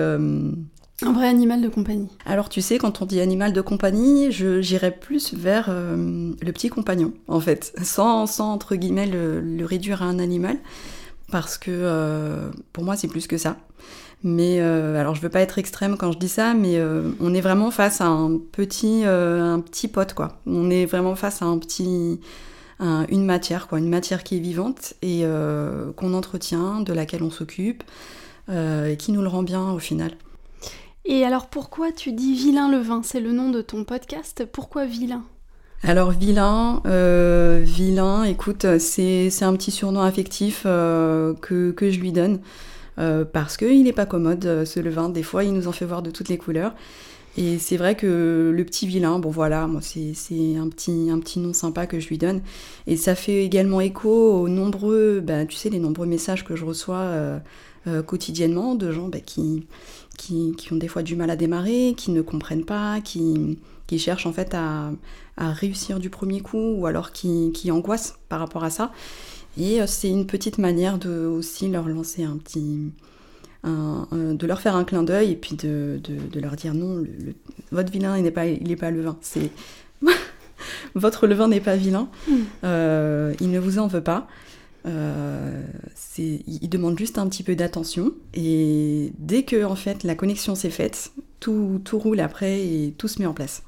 un 1.05 1.13
vrai 1.13 1.27
animal 1.27 1.61
de 1.61 1.69
compagnie. 1.69 2.09
Alors 2.27 2.49
tu 2.49 2.61
sais, 2.61 2.79
quand 2.79 3.03
on 3.03 3.07
dit 3.07 3.21
animal 3.21 3.53
de 3.53 3.61
compagnie, 3.61 4.31
j'irais 4.31 4.93
plus 4.93 5.35
vers 5.35 5.67
euh, 5.69 6.33
le 6.41 6.53
petit 6.53 6.69
compagnon, 6.69 7.13
en 7.27 7.41
fait, 7.41 7.75
sans, 7.83 8.27
sans 8.27 8.53
entre 8.53 8.77
guillemets 8.77 9.07
le, 9.07 9.65
réduire 9.65 10.03
à 10.03 10.07
un 10.07 10.19
animal, 10.19 10.59
parce 11.31 11.59
que 11.59 11.71
euh, 11.73 12.51
pour 12.73 12.85
moi 12.85 12.97
c'est 12.97 13.09
plus 13.09 13.27
que 13.27 13.37
ça. 13.37 13.57
Mais 14.25 14.61
euh, 14.61 15.01
alors 15.01 15.15
je 15.15 15.21
veux 15.21 15.29
pas 15.29 15.41
être 15.41 15.59
extrême 15.59 15.97
quand 15.97 16.13
je 16.13 16.19
dis 16.19 16.29
ça, 16.29 16.55
mais 16.55 16.81
on 17.21 17.35
est 17.35 17.41
vraiment 17.41 17.71
face 17.71 18.01
à 18.01 18.07
un 18.07 18.39
petit, 18.39 19.05
un 19.05 19.61
petit 19.61 19.89
pote, 19.89 20.15
quoi. 20.15 20.41
On 20.47 20.71
est 20.71 20.87
vraiment 20.87 21.17
face 21.17 21.43
à 21.43 21.47
un 21.47 21.59
petit, 21.59 22.21
une 22.81 23.25
matière, 23.25 23.69
quoi, 23.69 23.79
une 23.79 23.89
matière 23.89 24.23
qui 24.23 24.37
est 24.37 24.41
vivante 24.41 24.95
et 25.03 25.25
qu'on 25.97 26.15
entretient, 26.15 26.81
de 26.81 26.93
laquelle 26.93 27.23
on 27.23 27.31
s'occupe, 27.31 27.83
et 28.49 28.97
qui 28.97 29.13
nous 29.13 29.23
le 29.23 29.29
rend 29.29 29.43
bien 29.43 29.73
au 29.73 29.79
final. 29.79 30.13
Et 31.05 31.25
alors 31.25 31.49
pourquoi 31.49 31.91
tu 31.91 32.13
dis 32.13 32.35
Vilain 32.35 32.71
le 32.71 32.79
vin? 32.79 33.03
C'est 33.03 33.21
le 33.21 33.33
nom 33.33 33.51
de 33.51 33.61
ton 33.61 33.83
podcast. 33.83 34.47
Pourquoi 34.53 34.87
Vilain? 34.87 35.25
Alors 35.85 36.13
vilain, 36.13 36.81
euh, 36.87 37.61
vilain, 37.65 38.23
écoute, 38.23 38.79
c'est 38.79 39.43
un 39.43 39.53
petit 39.55 39.73
surnom 39.73 40.03
affectif 40.03 40.63
euh, 40.65 41.35
que, 41.35 41.75
je 41.81 41.99
lui 41.99 42.13
donne 42.13 42.39
euh, 42.99 43.25
parce 43.25 43.57
qu'il 43.57 43.85
n'est 43.85 43.93
pas 43.93 44.07
commode 44.07 44.65
ce 44.65 44.81
levain. 44.81 45.09
Des 45.09 45.23
fois, 45.23 45.45
il 45.45 45.53
nous 45.53 45.69
en 45.69 45.73
fait 45.73 45.85
voir 45.85 46.03
de 46.03 46.11
toutes 46.11 46.29
les 46.29 46.39
couleurs. 46.39 46.75
Et 47.39 47.59
c'est 47.59 47.79
vrai 47.79 47.95
que 47.95 48.53
le 48.55 48.65
petit 48.65 48.87
vilain, 48.87 49.19
bon 49.19 49.31
voilà, 49.31 49.67
moi 49.67 49.81
c'est 49.81 50.13
un 50.57 50.69
petit, 50.69 51.09
un 51.11 51.19
petit 51.19 51.41
nom 51.41 51.55
sympa 51.55 51.87
que 51.87 51.99
je 51.99 52.09
lui 52.09 52.19
donne. 52.19 52.43
Et 52.87 52.99
ça 52.99 53.15
fait 53.15 53.43
également 53.43 53.81
écho 53.81 54.11
aux 54.11 54.49
nombreux, 54.49 55.21
bah, 55.21 55.47
tu 55.47 55.57
sais, 55.57 55.71
les 55.71 55.79
nombreux 55.79 56.07
messages 56.07 56.45
que 56.45 56.57
je 56.57 56.67
reçois 56.67 57.41
quotidiennement, 58.07 58.75
de 58.75 58.93
gens 58.93 59.09
bah, 59.09 59.21
qui, 59.21 59.67
qui, 60.17 60.73
ont 60.73 60.77
des 60.77 60.89
fois 60.89 61.03
du 61.03 61.17
mal 61.17 61.31
à 61.31 61.37
démarrer, 61.37 61.95
qui 61.97 62.11
ne 62.11 62.23
comprennent 62.23 62.65
pas, 62.65 63.01
qui, 63.01 63.59
qui 63.87 63.99
cherchent 63.99 64.27
en 64.27 64.33
fait 64.33 64.55
à, 64.55 64.91
à, 65.37 65.53
réussir 65.53 65.99
du 65.99 66.11
premier 66.11 66.41
coup 66.41 66.75
ou 66.77 66.87
alors 66.87 67.13
qui, 67.13 67.51
qui 67.53 67.71
angoissent 67.71 68.19
par 68.29 68.41
rapport 68.41 68.65
à 68.65 68.71
ça. 68.71 68.93
Et 69.59 69.79
c'est 69.87 70.09
une 70.09 70.27
petite 70.27 70.59
manière 70.59 70.99
de 70.99 71.27
aussi 71.27 71.69
leur 71.69 71.89
lancer 71.89 72.25
un 72.25 72.37
petit, 72.37 72.93
de 73.65 74.47
leur 74.47 74.61
faire 74.61 74.77
un 74.77 74.85
clin 74.85 75.03
d'œil 75.03 75.33
et 75.33 75.37
puis 75.37 75.57
de, 75.57 76.01
de, 76.03 76.41
leur 76.41 76.57
dire 76.57 76.75
non, 76.75 76.97
le, 76.97 77.35
votre 77.71 77.93
vilain 77.93 78.17
il 78.17 78.23
n'est 78.23 78.31
pas, 78.31 78.47
il 78.47 78.71
est 78.71 78.77
pas 78.77 78.91
levain, 78.91 79.17
c'est 79.21 79.51
votre 80.95 81.27
levain 81.27 81.49
n'est 81.49 81.61
pas 81.61 81.77
vilain, 81.77 82.09
mm. 82.29 82.35
euh, 82.65 83.35
il 83.41 83.51
ne 83.51 83.59
vous 83.59 83.79
en 83.79 83.87
veut 83.87 84.03
pas. 84.03 84.27
Euh, 84.85 85.63
il 86.19 86.69
demande 86.69 86.99
juste 86.99 87.17
un 87.17 87.29
petit 87.29 87.45
peu 87.45 87.55
d'attention 87.55 88.13
et 88.35 89.13
dès 89.17 89.45
que 89.45 89.65
en 89.65 89.77
fait 89.77 90.03
la 90.03 90.17
connexion 90.17 90.57
s'est 90.57 90.71
faite, 90.71 91.13
tout, 91.39 91.81
tout, 91.85 91.99
roule 91.99 92.19
après 92.19 92.61
et 92.61 92.95
tout 92.99 93.07
se 93.07 93.21
met 93.21 93.27
en 93.27 93.33
place. 93.33 93.63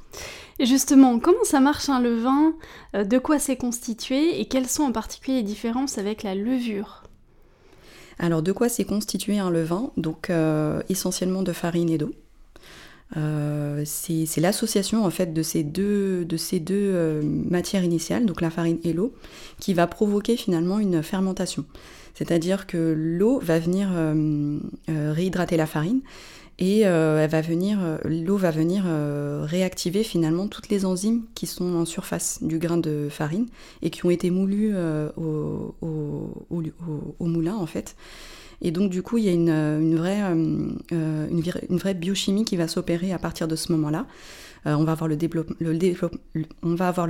Justement, 0.60 1.18
comment 1.18 1.44
ça 1.44 1.60
marche 1.60 1.88
un 1.88 2.00
levain 2.00 2.54
euh, 2.94 3.04
De 3.04 3.18
quoi 3.18 3.38
c'est 3.38 3.56
constitué 3.56 4.40
Et 4.40 4.46
quelles 4.46 4.68
sont 4.68 4.84
en 4.84 4.92
particulier 4.92 5.38
les 5.38 5.42
différences 5.42 5.98
avec 5.98 6.22
la 6.22 6.34
levure? 6.34 7.02
Alors 8.20 8.42
de 8.42 8.52
quoi 8.52 8.68
c'est 8.68 8.84
constitué 8.84 9.38
un 9.38 9.50
levain 9.50 9.90
Donc 9.96 10.30
euh, 10.30 10.80
essentiellement 10.88 11.42
de 11.42 11.52
farine 11.52 11.90
et 11.90 11.98
d'eau. 11.98 12.12
Euh, 13.16 13.82
c'est 13.84 14.40
l'association 14.40 15.04
en 15.04 15.10
fait 15.10 15.32
de 15.34 15.42
ces 15.42 15.62
deux, 15.64 16.26
matières 17.22 17.84
initiales, 17.84 18.24
donc 18.24 18.40
la 18.40 18.50
farine 18.50 18.78
et 18.84 18.92
l'eau, 18.92 19.12
qui 19.58 19.74
va 19.74 19.88
provoquer 19.88 20.36
finalement 20.36 20.78
une 20.78 21.02
fermentation. 21.02 21.64
C'est-à-dire 22.14 22.68
que 22.68 22.94
l'eau 22.96 23.40
va 23.40 23.58
venir 23.58 23.88
réhydrater 24.88 25.56
la 25.56 25.66
farine 25.66 26.00
et 26.58 26.86
euh, 26.86 27.22
elle 27.22 27.30
va 27.30 27.40
venir, 27.40 27.78
euh, 27.82 27.98
l'eau 28.04 28.36
va 28.36 28.52
venir 28.52 28.84
euh, 28.86 29.44
réactiver 29.44 30.04
finalement 30.04 30.46
toutes 30.46 30.68
les 30.68 30.84
enzymes 30.84 31.24
qui 31.34 31.46
sont 31.46 31.74
en 31.74 31.84
surface 31.84 32.38
du 32.42 32.58
grain 32.58 32.76
de 32.76 33.08
farine 33.10 33.46
et 33.82 33.90
qui 33.90 34.06
ont 34.06 34.10
été 34.10 34.30
moulues 34.30 34.74
au, 35.16 35.74
moulin 37.20 37.56
en 37.56 37.66
fait. 37.66 37.96
Et 38.62 38.70
donc 38.70 38.90
du 38.90 39.02
coup, 39.02 39.18
il 39.18 39.24
y 39.24 39.28
a 39.28 39.32
une, 39.32 39.96
vraie, 39.96 40.20
une 40.20 41.76
vraie 41.76 41.94
biochimie 41.94 42.44
qui 42.44 42.56
va 42.56 42.68
s'opérer 42.68 43.12
à 43.12 43.18
partir 43.18 43.48
de 43.48 43.56
ce 43.56 43.72
moment-là. 43.72 44.06
Euh, 44.66 44.74
on, 44.74 44.84
va 44.84 44.92
avoir 44.92 45.08
le 45.08 45.16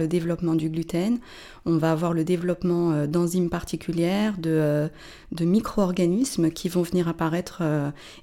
développement 0.06 0.54
du 0.54 0.68
gluten, 0.70 1.18
on 1.66 1.76
va 1.76 1.92
avoir 1.92 2.12
le 2.12 2.24
développement 2.24 2.92
euh, 2.92 3.06
d'enzymes 3.06 3.50
particulières, 3.50 4.36
de, 4.38 4.50
euh, 4.50 4.88
de 5.32 5.44
micro-organismes 5.44 6.50
qui 6.50 6.68
vont 6.68 6.82
venir 6.82 7.08
apparaître 7.08 7.62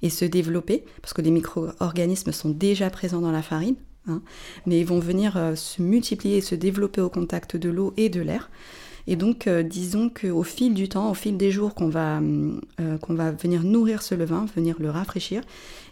et 0.02 0.10
se 0.10 0.26
développer, 0.26 0.84
parce 1.02 1.14
que 1.14 1.22
les 1.22 1.32
micro-organismes 1.32 2.32
sont 2.32 2.50
déjà 2.50 2.90
présents 2.90 3.22
dans 3.22 3.32
la 3.32 3.42
farine, 3.42 3.76
hein, 4.08 4.22
mais 4.66 4.80
ils 4.80 4.86
vont 4.86 5.00
venir 5.00 5.40
se 5.56 5.82
multiplier 5.82 6.38
et 6.38 6.42
se 6.42 6.56
développer 6.56 7.02
au 7.02 7.10
contact 7.10 7.56
de 7.56 7.70
l'eau 7.70 7.94
et 7.98 8.10
de 8.10 8.22
l'air. 8.22 8.50
Et 9.08 9.16
donc, 9.16 9.48
euh, 9.48 9.64
disons 9.64 10.10
qu'au 10.10 10.44
fil 10.44 10.74
du 10.74 10.90
temps, 10.90 11.10
au 11.10 11.14
fil 11.14 11.38
des 11.38 11.52
jours 11.52 11.74
qu'on 11.74 11.90
va, 11.90 12.20
euh, 12.20 12.98
va 13.10 13.32
venir 13.32 13.64
nourrir 13.64 14.02
ce 14.02 14.16
levain, 14.16 14.46
venir 14.56 14.76
le 14.80 14.90
rafraîchir, 14.90 15.42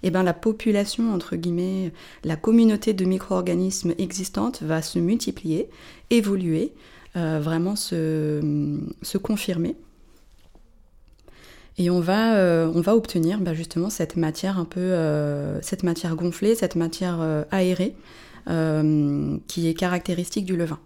et 0.01 0.08
eh 0.08 0.12
ben 0.12 0.24
la 0.24 0.34
population, 0.34 1.13
entre 1.13 1.36
guillemets, 1.36 1.92
la 2.24 2.36
communauté 2.36 2.94
de 2.94 3.04
micro-organismes 3.06 3.94
existantes 3.98 4.62
va 4.62 4.82
se 4.82 5.00
multiplier, 5.00 5.70
évoluer, 6.10 6.74
euh, 7.16 7.39
vraiment 7.42 7.75
se, 7.75 8.80
se, 9.01 9.18
confirmer. 9.18 9.75
Et 11.78 11.89
on 11.89 12.00
va, 12.01 12.36
on 12.74 12.82
va 12.82 12.96
obtenir 12.96 13.39
bah, 13.39 13.54
justement 13.54 13.89
cette 13.89 14.18
matière 14.18 14.60
un 14.60 14.66
peu, 14.66 14.94
cette 15.62 15.84
matière 15.84 16.16
gonflée, 16.16 16.54
cette 16.54 16.75
matière 16.75 17.46
aérée, 17.51 17.96
qui 18.46 19.68
est 19.68 19.74
caractéristique 19.75 20.44
du 20.44 20.58
levain. 20.58 20.80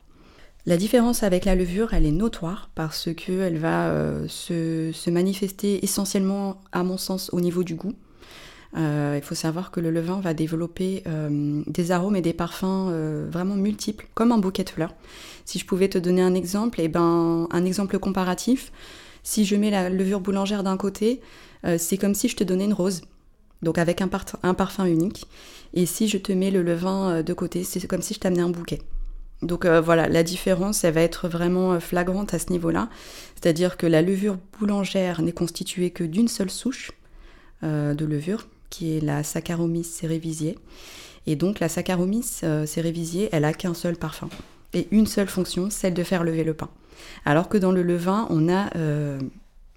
La 0.65 0.77
différence 0.77 1.23
avec 1.23 1.43
la 1.43 1.55
levure, 1.55 1.93
elle 1.93 2.05
est 2.05 2.11
notoire 2.11 2.69
parce 2.73 3.13
qu'elle 3.13 3.57
va 3.57 3.89
euh, 3.89 4.25
se, 4.29 5.09
manifester 5.09 5.83
essentiellement, 5.83 6.61
à 6.71 6.83
mon 6.83 6.97
sens, 6.97 7.29
au 7.33 7.41
niveau 7.41 7.63
du 7.63 7.75
goût. 7.75 7.93
Euh, 8.77 9.15
il 9.17 9.21
faut 9.21 9.35
savoir 9.35 9.71
que 9.71 9.81
le 9.81 9.91
levain 9.91 10.21
va 10.21 10.33
développer 10.33 11.03
euh, 11.05 11.61
des 11.67 11.91
arômes 11.91 12.15
et 12.15 12.21
des 12.21 12.31
parfums 12.31 12.89
vraiment 13.29 13.55
multiples, 13.55 14.07
comme 14.13 14.31
un 14.31 14.37
bouquet 14.37 14.63
de 14.63 14.69
fleurs. 14.69 14.95
Si 15.43 15.59
je 15.59 15.65
pouvais 15.65 15.89
te 15.89 15.97
donner 15.97 16.21
un 16.21 16.33
exemple, 16.33 16.79
eh 16.79 16.87
ben, 16.87 17.49
un 17.51 17.65
exemple 17.65 17.99
comparatif, 17.99 18.71
si 19.21 19.43
je 19.43 19.57
mets 19.57 19.69
la 19.69 19.89
levure 19.89 20.21
boulangère 20.21 20.63
d'un 20.63 20.77
côté, 20.77 21.19
c'est 21.77 21.97
comme 21.97 22.15
si 22.15 22.29
je 22.29 22.37
te 22.37 22.43
donnais 22.43 22.65
une 22.65 22.73
rose, 22.73 23.01
donc 23.61 23.77
avec 23.77 24.01
un, 24.01 24.07
parfum 24.07 24.85
unique. 24.85 25.27
Et 25.73 25.85
si 25.85 26.07
je 26.07 26.17
te 26.17 26.31
mets 26.31 26.51
le 26.51 26.63
levain 26.63 27.21
de 27.21 27.33
côté, 27.33 27.63
c'est 27.65 27.85
comme 27.85 28.01
si 28.01 28.13
je 28.13 28.19
t'amenais 28.19 28.41
un 28.41 28.49
bouquet. 28.49 28.79
Donc 29.43 29.65
euh, 29.65 29.81
voilà, 29.81 30.07
la 30.07 30.23
différence, 30.23 30.83
elle 30.83 30.93
va 30.93 31.01
être 31.01 31.27
vraiment 31.27 31.73
euh, 31.73 31.79
flagrante 31.79 32.33
à 32.33 32.39
ce 32.39 32.49
niveau-là. 32.51 32.89
C'est-à-dire 33.35 33.77
que 33.77 33.85
la 33.85 34.01
levure 34.01 34.37
boulangère 34.59 35.21
n'est 35.21 35.33
constituée 35.33 35.91
que 35.91 36.03
d'une 36.03 36.27
seule 36.27 36.49
souche 36.49 36.91
euh, 37.63 37.93
de 37.93 38.05
levure, 38.05 38.47
qui 38.69 38.97
est 38.97 39.01
la 39.01 39.23
Saccharomyces 39.23 39.91
cerevisiae. 39.91 40.55
Et 41.27 41.35
donc 41.35 41.59
la 41.59 41.69
Saccharomyces 41.69 42.43
cerevisiae, 42.65 43.29
elle 43.31 43.45
a 43.45 43.53
qu'un 43.53 43.73
seul 43.73 43.95
parfum 43.95 44.29
et 44.73 44.87
une 44.91 45.05
seule 45.05 45.27
fonction, 45.27 45.69
celle 45.69 45.93
de 45.93 46.03
faire 46.03 46.23
lever 46.23 46.43
le 46.43 46.53
pain. 46.53 46.69
Alors 47.25 47.47
que 47.47 47.57
dans 47.57 47.71
le 47.71 47.83
levain, 47.83 48.27
on 48.29 48.51
a 48.51 48.69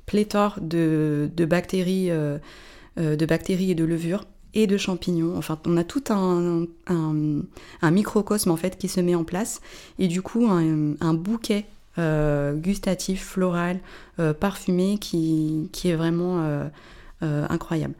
pléthore 0.07 0.59
de 0.61 1.29
bactéries 1.45 2.11
et 2.11 3.75
de 3.75 3.85
levures 3.85 4.25
et 4.57 4.67
de 4.67 4.77
champignons. 4.79 5.37
Enfin, 5.37 5.59
on 5.67 5.77
a 5.77 5.85
tout 5.85 6.03
un, 6.09 6.65
un, 6.89 7.91
microcosme 7.91 8.51
en 8.51 8.57
fait 8.57 8.79
qui 8.79 8.89
se 8.89 9.01
met 9.01 9.15
en 9.15 9.23
place 9.23 9.61
et 9.99 10.09
du 10.09 10.23
coup 10.23 10.49
un, 10.49 11.15
bouquet 11.15 11.67
euh, 11.99 12.55
gustatif, 12.55 13.23
floral, 13.23 13.79
euh, 14.19 14.33
parfumé 14.33 14.97
qui, 14.99 15.69
qui, 15.73 15.91
est 15.91 15.95
vraiment 15.95 16.41
euh, 16.41 17.47
incroyable. 17.49 17.95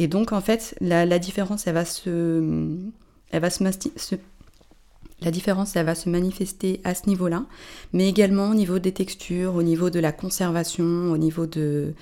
Et 0.00 0.08
donc 0.08 0.32
en 0.32 0.40
fait 0.40 0.74
la, 0.80 1.18
différence 1.20 1.68
elle 1.68 1.74
va 1.74 1.84
se, 1.84 2.76
elle 3.30 3.40
va 3.40 3.50
se, 3.50 3.64
se 3.96 4.16
la 5.22 5.30
différence, 5.30 5.76
elle 5.76 5.86
va 5.86 5.94
se 5.94 6.08
manifester 6.08 6.80
à 6.82 6.94
ce 6.94 7.06
niveau-là, 7.06 7.44
mais 7.92 8.08
également 8.08 8.50
au 8.50 8.54
niveau 8.54 8.78
des 8.78 8.92
textures, 8.92 9.54
au 9.54 9.62
niveau 9.62 9.90
de 9.90 10.00
la 10.00 10.12
conservation, 10.12 11.12
au 11.12 11.18
niveau 11.18 11.46
de, 11.46 11.92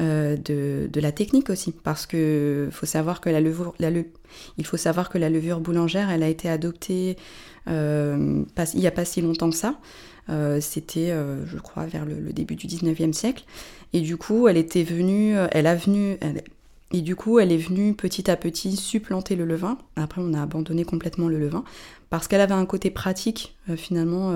euh, 0.00 0.36
de, 0.36 1.00
la 1.00 1.10
technique 1.10 1.50
aussi, 1.50 1.72
parce 1.72 2.06
que 2.06 2.68
faut 2.70 2.86
savoir 2.86 3.20
que 3.20 3.30
la 3.30 3.40
levure, 3.40 3.74
il 4.56 4.66
faut 4.66 4.76
savoir 4.76 5.08
que 5.08 5.18
la 5.18 5.28
levure 5.28 5.58
boulangère, 5.58 6.10
elle 6.10 6.22
a 6.22 6.28
été 6.28 6.48
adoptée 6.48 7.16
euh, 7.66 8.44
il 8.74 8.80
n'y 8.80 8.86
a 8.86 8.92
pas 8.92 9.04
si 9.04 9.20
longtemps 9.20 9.50
que 9.50 9.56
ça. 9.56 9.78
Euh, 10.30 10.60
c'était, 10.60 11.12
je 11.46 11.58
crois, 11.58 11.86
vers 11.86 12.04
le, 12.04 12.32
début 12.32 12.54
du 12.54 12.66
19e 12.66 13.12
siècle. 13.12 13.44
Et 13.92 14.00
du 14.00 14.16
coup, 14.16 14.46
elle 14.46 14.56
était 14.56 14.84
venue, 14.84 15.34
elle 15.50 15.66
a 15.66 15.74
venu, 15.74 16.16
et 16.92 17.00
du 17.00 17.16
coup, 17.16 17.40
elle 17.40 17.50
est 17.50 17.56
venue 17.56 17.94
petit 17.94 18.30
à 18.30 18.36
petit 18.36 18.76
supplanter 18.76 19.34
le 19.34 19.46
levain. 19.46 19.78
Après, 19.96 20.22
on 20.24 20.32
a 20.32 20.42
abandonné 20.42 20.84
complètement 20.84 21.28
le 21.28 21.38
levain 21.38 21.64
parce 22.10 22.28
qu'elle 22.28 22.40
avait 22.40 22.54
un 22.54 22.66
côté 22.66 22.90
pratique, 22.90 23.56
finalement 23.76 24.32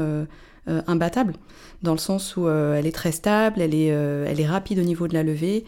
euh, 0.69 0.81
imbattable, 0.87 1.35
dans 1.83 1.91
le 1.91 1.99
sens 1.99 2.37
où 2.37 2.47
euh, 2.47 2.77
elle 2.77 2.87
est 2.87 2.93
très 2.93 3.11
stable, 3.11 3.61
elle 3.61 3.75
est, 3.75 3.91
euh, 3.91 4.27
elle 4.29 4.39
est 4.39 4.47
rapide 4.47 4.79
au 4.79 4.85
niveau 4.85 5.09
de 5.09 5.15
la 5.15 5.25
levée, 5.25 5.65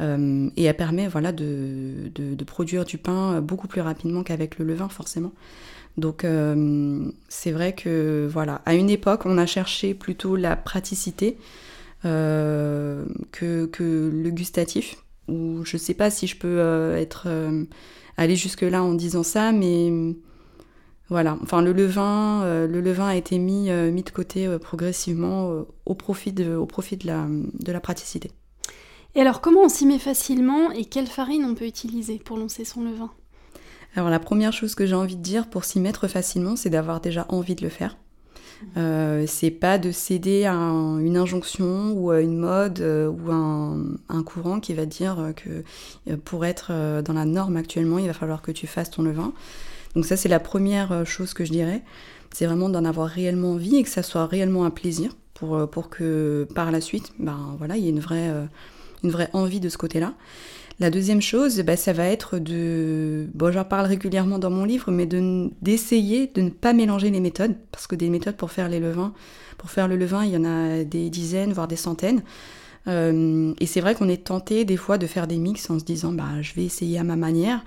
et 0.00 0.64
elle 0.64 0.76
permet 0.76 1.06
voilà, 1.06 1.30
de, 1.30 2.10
de, 2.14 2.44
produire 2.44 2.84
du 2.84 2.98
pain 2.98 3.40
beaucoup 3.40 3.68
plus 3.68 3.80
rapidement 3.80 4.24
qu'avec 4.24 4.58
le 4.58 4.64
levain, 4.64 4.88
forcément. 4.88 5.32
Donc 5.96 6.26
c'est 7.28 7.52
vrai 7.52 7.74
que 7.74 8.28
voilà, 8.28 8.60
à 8.66 8.74
une 8.74 8.90
époque, 8.90 9.24
on 9.24 9.38
a 9.38 9.46
cherché 9.46 9.94
plutôt 9.94 10.34
la 10.34 10.56
praticité 10.56 11.38
que, 12.02 13.06
que, 13.30 14.10
le 14.12 14.30
gustatif. 14.30 14.96
Ou 15.28 15.64
je 15.64 15.76
sais 15.76 15.94
pas 15.94 16.10
si 16.10 16.26
je 16.26 16.36
peux 16.36 16.94
être 16.96 17.28
aller 18.16 18.34
jusque 18.34 18.62
là 18.62 18.82
en 18.82 18.94
disant 18.94 19.22
ça, 19.22 19.52
mais 19.52 19.92
voilà, 21.10 21.36
enfin 21.42 21.60
le 21.60 21.72
levain, 21.72 22.42
euh, 22.44 22.66
le 22.66 22.80
levain 22.80 23.08
a 23.08 23.16
été 23.16 23.38
mis, 23.38 23.70
euh, 23.70 23.90
mis 23.90 24.02
de 24.02 24.10
côté 24.10 24.46
euh, 24.46 24.58
progressivement 24.58 25.64
au 25.84 25.94
profit, 25.94 26.32
de, 26.32 26.54
au 26.54 26.66
profit 26.66 26.96
de, 26.96 27.06
la, 27.06 27.26
de 27.28 27.72
la 27.72 27.80
praticité. 27.80 28.30
Et 29.14 29.20
alors 29.20 29.40
comment 29.40 29.60
on 29.64 29.68
s'y 29.68 29.86
met 29.86 29.98
facilement 29.98 30.70
et 30.72 30.86
quelle 30.86 31.06
farine 31.06 31.44
on 31.44 31.54
peut 31.54 31.66
utiliser 31.66 32.18
pour 32.18 32.38
lancer 32.38 32.64
son 32.64 32.82
levain? 32.82 33.10
Alors 33.96 34.08
la 34.08 34.18
première 34.18 34.52
chose 34.52 34.74
que 34.74 34.86
j'ai 34.86 34.94
envie 34.94 35.16
de 35.16 35.22
dire 35.22 35.48
pour 35.48 35.64
s'y 35.64 35.78
mettre 35.78 36.08
facilement, 36.08 36.56
c'est 36.56 36.70
d'avoir 36.70 37.00
déjà 37.00 37.26
envie 37.28 37.54
de 37.54 37.62
le 37.62 37.68
faire. 37.68 37.96
c'est 38.74 39.52
pas 39.52 39.78
de 39.78 39.92
céder 39.92 40.46
à 40.46 40.54
une 40.54 41.16
injonction 41.16 41.92
ou 41.92 42.10
à 42.10 42.22
une 42.22 42.38
mode 42.38 42.80
ou 42.80 43.30
un, 43.30 43.84
un, 44.08 44.22
courant 44.24 44.58
qui 44.58 44.74
va 44.74 44.86
dire 44.86 45.32
que 45.36 45.62
pour 46.24 46.44
être 46.44 46.72
dans 47.02 47.12
la 47.12 47.24
norme 47.24 47.56
actuellement, 47.56 47.98
il 47.98 48.08
va 48.08 48.14
falloir 48.14 48.42
que 48.42 48.50
tu 48.50 48.66
fasses 48.66 48.90
ton 48.90 49.02
levain. 49.02 49.32
Donc 49.94 50.06
ça, 50.06 50.16
c'est 50.16 50.28
la 50.28 50.40
première 50.40 50.92
euh, 50.92 51.04
chose 51.04 51.34
que 51.34 51.44
je 51.44 51.52
dirais. 51.52 51.82
C'est 52.32 52.46
vraiment 52.46 52.68
d'en 52.68 52.84
avoir 52.84 53.08
réellement 53.08 53.52
envie 53.52 53.76
et 53.76 53.82
que 53.82 53.88
ça 53.88 54.02
soit 54.02 54.26
réellement 54.26 54.64
un 54.64 54.70
plaisir 54.70 55.12
pour, 55.34 55.56
euh, 55.56 55.66
pour 55.66 55.88
que 55.88 56.48
par 56.54 56.70
la 56.70 56.80
suite, 56.80 57.12
ben 57.18 57.54
voilà, 57.58 57.76
il 57.76 57.84
y 57.84 57.86
ait 57.86 57.90
une 57.90 58.00
vraie, 58.00 58.28
euh, 58.28 58.44
une 59.02 59.10
vraie 59.10 59.30
envie 59.32 59.60
de 59.60 59.68
ce 59.68 59.78
côté-là. 59.78 60.14
La 60.80 60.90
deuxième 60.90 61.22
chose, 61.22 61.60
bah, 61.60 61.76
ça 61.76 61.92
va 61.92 62.06
être 62.06 62.38
de... 62.38 63.28
Bon, 63.34 63.52
j'en 63.52 63.64
parle 63.64 63.86
régulièrement 63.86 64.40
dans 64.40 64.50
mon 64.50 64.64
livre, 64.64 64.90
mais 64.90 65.06
d'essayer 65.06 66.26
de, 66.34 66.40
ne 66.40 66.50
pas 66.50 66.72
mélanger 66.72 67.10
les 67.10 67.20
méthodes, 67.20 67.54
parce 67.70 67.86
que 67.86 67.94
des 67.94 68.10
méthodes 68.10 68.36
pour 68.36 68.50
faire 68.50 68.68
les 68.68 68.80
levains, 68.80 69.12
pour 69.56 69.70
faire 69.70 69.86
le 69.86 69.96
levain, 69.96 70.24
il 70.24 70.32
y 70.32 70.36
en 70.36 70.44
a 70.44 70.82
des 70.82 71.10
dizaines, 71.10 71.52
voire 71.52 71.68
des 71.68 71.76
centaines. 71.76 72.22
Euh, 72.88 73.54
et 73.60 73.66
c'est 73.66 73.80
vrai 73.80 73.94
qu'on 73.94 74.08
est 74.08 74.24
tenté 74.24 74.64
des 74.64 74.76
fois 74.76 74.98
de 74.98 75.06
faire 75.06 75.28
des 75.28 75.38
mix 75.38 75.70
en 75.70 75.78
se 75.78 75.84
disant, 75.84 76.12
bah, 76.12 76.42
je 76.42 76.54
vais 76.54 76.64
essayer 76.64 76.98
à 76.98 77.04
ma 77.04 77.16
manière. 77.16 77.64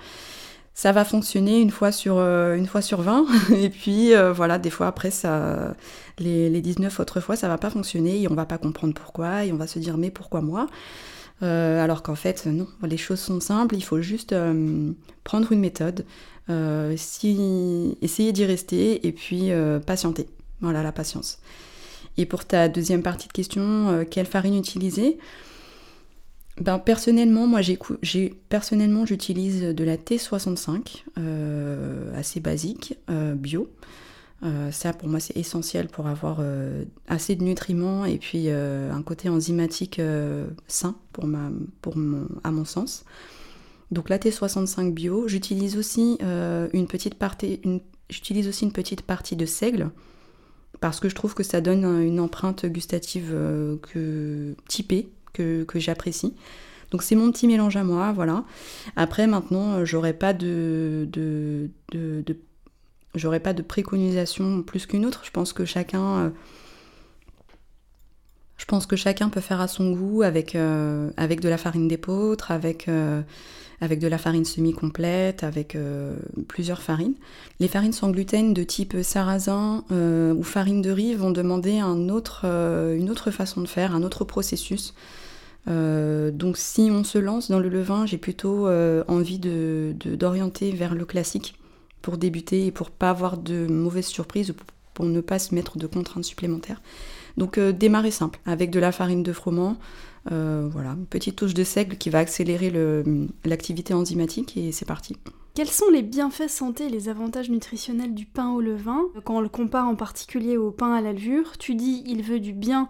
Ça 0.77 0.91
va 0.91 1.03
fonctionner 1.05 1.59
une 1.59 1.71
fois 1.71 1.91
sur, 1.91 2.17
euh, 2.19 2.55
une 2.55 2.67
fois 2.67 2.83
sur 2.83 3.01
20, 3.01 3.25
et 3.55 3.71
puis 3.71 4.13
euh, 4.13 4.31
voilà, 4.31 4.59
des 4.59 4.69
fois 4.69 4.85
après, 4.85 5.09
ça, 5.09 5.73
les, 6.19 6.51
les 6.51 6.61
19 6.61 6.99
autres 6.99 7.19
fois, 7.19 7.35
ça 7.35 7.47
va 7.47 7.57
pas 7.57 7.71
fonctionner, 7.71 8.21
et 8.21 8.29
on 8.29 8.35
va 8.35 8.45
pas 8.45 8.59
comprendre 8.59 8.93
pourquoi, 8.93 9.43
et 9.43 9.51
on 9.51 9.55
va 9.55 9.65
se 9.65 9.79
dire, 9.79 9.97
mais 9.97 10.11
pourquoi 10.11 10.41
moi? 10.41 10.67
Euh, 11.43 11.83
alors 11.83 12.01
qu'en 12.03 12.13
fait, 12.13 12.45
non, 12.45 12.67
les 12.83 12.97
choses 12.97 13.19
sont 13.19 13.39
simples, 13.39 13.75
il 13.75 13.83
faut 13.83 14.01
juste 14.01 14.33
euh, 14.33 14.91
prendre 15.23 15.51
une 15.51 15.59
méthode, 15.59 16.05
euh, 16.51 16.91
essayer 16.91 18.31
d'y 18.31 18.45
rester 18.45 19.05
et 19.07 19.11
puis 19.11 19.49
patienter. 19.85 20.27
Voilà 20.61 20.83
la 20.83 20.91
patience. 20.91 21.39
Et 22.17 22.25
pour 22.25 22.45
ta 22.45 22.67
deuxième 22.67 23.03
partie 23.03 23.27
de 23.27 23.33
question, 23.33 24.05
quelle 24.09 24.25
farine 24.25 24.55
utiliser? 24.55 25.17
Ben, 26.59 26.79
personnellement, 26.79 27.47
moi 27.47 27.61
j'ai 27.61 28.33
personnellement 28.49 29.05
j'utilise 29.05 29.61
de 29.61 29.83
la 29.83 29.97
T65, 29.97 31.03
assez 32.15 32.39
basique, 32.39 32.97
bio. 33.35 33.69
Euh, 34.43 34.71
ça, 34.71 34.93
pour 34.93 35.09
moi, 35.09 35.19
c'est 35.19 35.35
essentiel 35.35 35.87
pour 35.87 36.07
avoir 36.07 36.37
euh, 36.39 36.83
assez 37.07 37.35
de 37.35 37.43
nutriments 37.43 38.05
et 38.05 38.17
puis 38.17 38.45
euh, 38.47 38.91
un 38.91 39.01
côté 39.01 39.29
enzymatique 39.29 39.99
sain, 40.67 40.95
à 42.43 42.51
mon 42.51 42.65
sens. 42.65 43.05
Donc 43.89 44.09
la 44.09 44.19
T65 44.19 44.93
bio, 44.93 45.27
j'utilise 45.27 45.77
aussi, 45.77 46.17
une 46.21 46.87
petite 46.87 47.15
partie, 47.15 47.61
aussi 48.47 48.65
une 48.65 48.71
petite 48.71 49.01
partie 49.01 49.35
de 49.35 49.45
seigle 49.45 49.89
parce 50.81 50.99
que 50.99 51.09
je 51.09 51.15
trouve 51.15 51.33
que 51.33 51.41
ça 51.41 51.61
donne 51.61 51.85
une 51.85 52.19
empreinte 52.19 52.65
gustative 52.65 53.31
que, 53.81 54.55
typée 54.67 55.09
que, 55.33 55.65
j'apprécie. 55.75 56.35
Donc 56.91 57.03
c'est 57.03 57.15
mon 57.15 57.31
petit 57.31 57.47
mélange 57.47 57.75
à 57.75 57.83
moi, 57.83 58.13
voilà. 58.13 58.45
Après 58.95 59.27
maintenant, 59.27 59.83
j'aurais 59.83 60.13
pas 60.13 60.33
de, 60.33 61.07
de, 61.11 61.69
de, 61.91 62.23
de 62.25 62.37
J'aurais 63.15 63.39
pas 63.39 63.53
de 63.53 63.63
préconisation 63.63 64.61
plus 64.61 64.85
qu'une 64.85 65.05
autre. 65.05 65.21
Je 65.25 65.31
pense 65.31 65.51
que 65.51 65.65
chacun. 65.65 66.31
Euh, 68.57 68.61
je 68.61 68.65
pense 68.65 68.85
que 68.85 68.95
chacun 68.95 69.29
peut 69.29 69.41
faire 69.41 69.61
à 69.61 69.67
son 69.67 69.91
goût 69.91 70.23
avec, 70.23 70.55
euh, 70.55 71.09
de 71.17 71.49
la 71.49 71.57
farine 71.57 71.87
d'épeautre, 71.87 72.51
avec, 72.51 72.87
euh, 72.87 73.21
avec 73.81 73.99
de 73.99 74.07
la 74.07 74.17
farine 74.17 74.45
semi-complète, 74.45 75.43
avec 75.43 75.77
plusieurs 76.47 76.81
farines. 76.81 77.13
Les 77.59 77.67
farines 77.67 77.93
sans 77.93 78.09
gluten 78.09 78.53
de 78.53 78.63
type 78.63 78.97
sarrasin 79.03 79.83
ou 79.91 80.43
farine 80.43 80.81
de 80.81 80.89
riz 80.89 81.13
vont 81.13 81.29
demander 81.31 81.79
une 81.79 82.11
autre 82.11 83.31
façon 83.31 83.61
de 83.61 83.67
faire, 83.67 83.93
un 83.93 84.01
autre 84.01 84.25
processus. 84.25 84.95
donc 85.67 86.57
si 86.57 86.89
on 86.91 87.03
se 87.03 87.19
lance 87.19 87.51
dans 87.51 87.59
le 87.59 87.69
levain, 87.69 88.07
j'ai 88.07 88.17
plutôt 88.17 88.67
envie 88.67 89.37
de, 89.37 89.93
d'orienter 90.15 90.71
vers 90.71 90.95
le 90.95 91.05
classique 91.05 91.53
pour 92.01 92.17
débuter 92.17 92.65
et 92.65 92.71
pour 92.71 92.89
pas 92.89 93.11
avoir 93.11 93.37
de 93.37 93.67
mauvaises 93.67 94.07
surprises, 94.07 94.55
pour, 94.95 95.05
ne 95.05 95.21
pas 95.21 95.37
se 95.37 95.53
mettre 95.53 95.77
de 95.77 95.85
contraintes 95.85 96.25
supplémentaires. 96.25 96.81
Donc 97.37 97.57
euh, 97.57 97.71
démarrer 97.71 98.11
simple, 98.11 98.39
avec 98.45 98.71
de 98.71 98.79
la 98.79 98.91
farine 98.91 99.23
de 99.23 99.31
froment, 99.31 99.77
euh, 100.31 100.67
voilà, 100.71 100.89
une 100.89 101.05
petite 101.05 101.35
touche 101.35 101.53
de 101.53 101.63
seigle 101.63 101.97
qui 101.97 102.09
va 102.09 102.19
accélérer 102.19 102.73
l'activité 103.45 103.93
enzymatique 103.93 104.57
et 104.57 104.71
c'est 104.71 104.85
parti. 104.85 105.15
Quels 105.53 105.69
sont 105.69 105.89
les 105.91 106.03
bienfaits 106.03 106.49
santé 106.49 106.85
et 106.85 106.89
les 106.89 107.09
avantages 107.09 107.49
nutritionnels 107.49 108.13
du 108.13 108.25
pain 108.25 108.51
au 108.51 108.61
levain? 108.61 109.01
Quand 109.23 109.37
on 109.37 109.41
le 109.41 109.49
compare 109.49 109.87
en 109.87 109.95
particulier 109.95 110.57
au 110.57 110.71
pain 110.71 110.93
à 110.93 111.01
la 111.01 111.13
levure, 111.13 111.57
tu 111.57 111.75
dis 111.75 112.03
il 112.05 112.21
veut 112.21 112.39
du 112.39 112.53
bien 112.53 112.89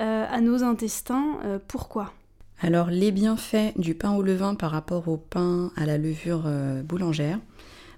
euh, 0.00 0.24
à 0.30 0.40
nos 0.40 0.62
intestins, 0.62 1.38
pourquoi? 1.66 2.12
Alors 2.60 2.90
les 2.90 3.12
bienfaits 3.12 3.78
du 3.78 3.94
pain 3.94 4.14
au 4.14 4.22
levain 4.22 4.54
par 4.54 4.70
rapport 4.70 5.08
au 5.08 5.16
pain 5.16 5.70
à 5.76 5.86
la 5.86 5.98
levure 5.98 6.44
boulangère, 6.84 7.38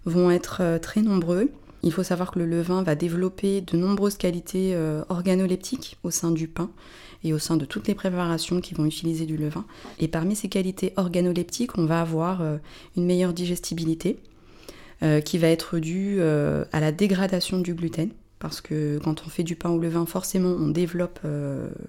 vont 0.04 0.30
être 0.30 0.58
euh, 0.60 0.78
très 0.78 1.02
nombreux. 1.02 1.50
Il 1.82 1.92
faut 1.92 2.02
savoir 2.02 2.30
que 2.30 2.38
le 2.38 2.46
levain 2.46 2.82
va 2.82 2.94
développer 2.94 3.60
de 3.60 3.76
nombreuses 3.76 4.16
qualités 4.16 4.74
euh, 4.74 5.02
organoleptiques 5.08 5.96
au 6.02 6.10
sein 6.10 6.30
du 6.30 6.46
pain 6.46 6.70
et 7.24 7.32
au 7.32 7.38
sein 7.38 7.56
de 7.56 7.64
toutes 7.64 7.88
les 7.88 7.94
préparations 7.94 8.60
qui 8.60 8.74
vont 8.74 8.84
utiliser 8.84 9.26
du 9.26 9.36
levain. 9.36 9.64
Et 9.98 10.08
parmi 10.08 10.36
ces 10.36 10.48
qualités 10.48 10.92
organoleptiques, 10.96 11.78
on 11.78 11.86
va 11.86 12.00
avoir 12.00 12.42
euh, 12.42 12.56
une 12.96 13.06
meilleure 13.06 13.32
digestibilité 13.32 14.18
qui 15.24 15.38
va 15.38 15.48
être 15.48 15.78
due 15.78 16.20
à 16.20 16.78
la 16.78 16.92
dégradation 16.92 17.58
du 17.58 17.72
gluten. 17.72 18.10
Parce 18.38 18.60
que 18.60 18.98
quand 19.02 19.22
on 19.26 19.30
fait 19.30 19.44
du 19.44 19.56
pain 19.56 19.70
au 19.70 19.78
levain, 19.78 20.04
forcément, 20.04 20.50
on 20.50 20.68
développe, 20.68 21.20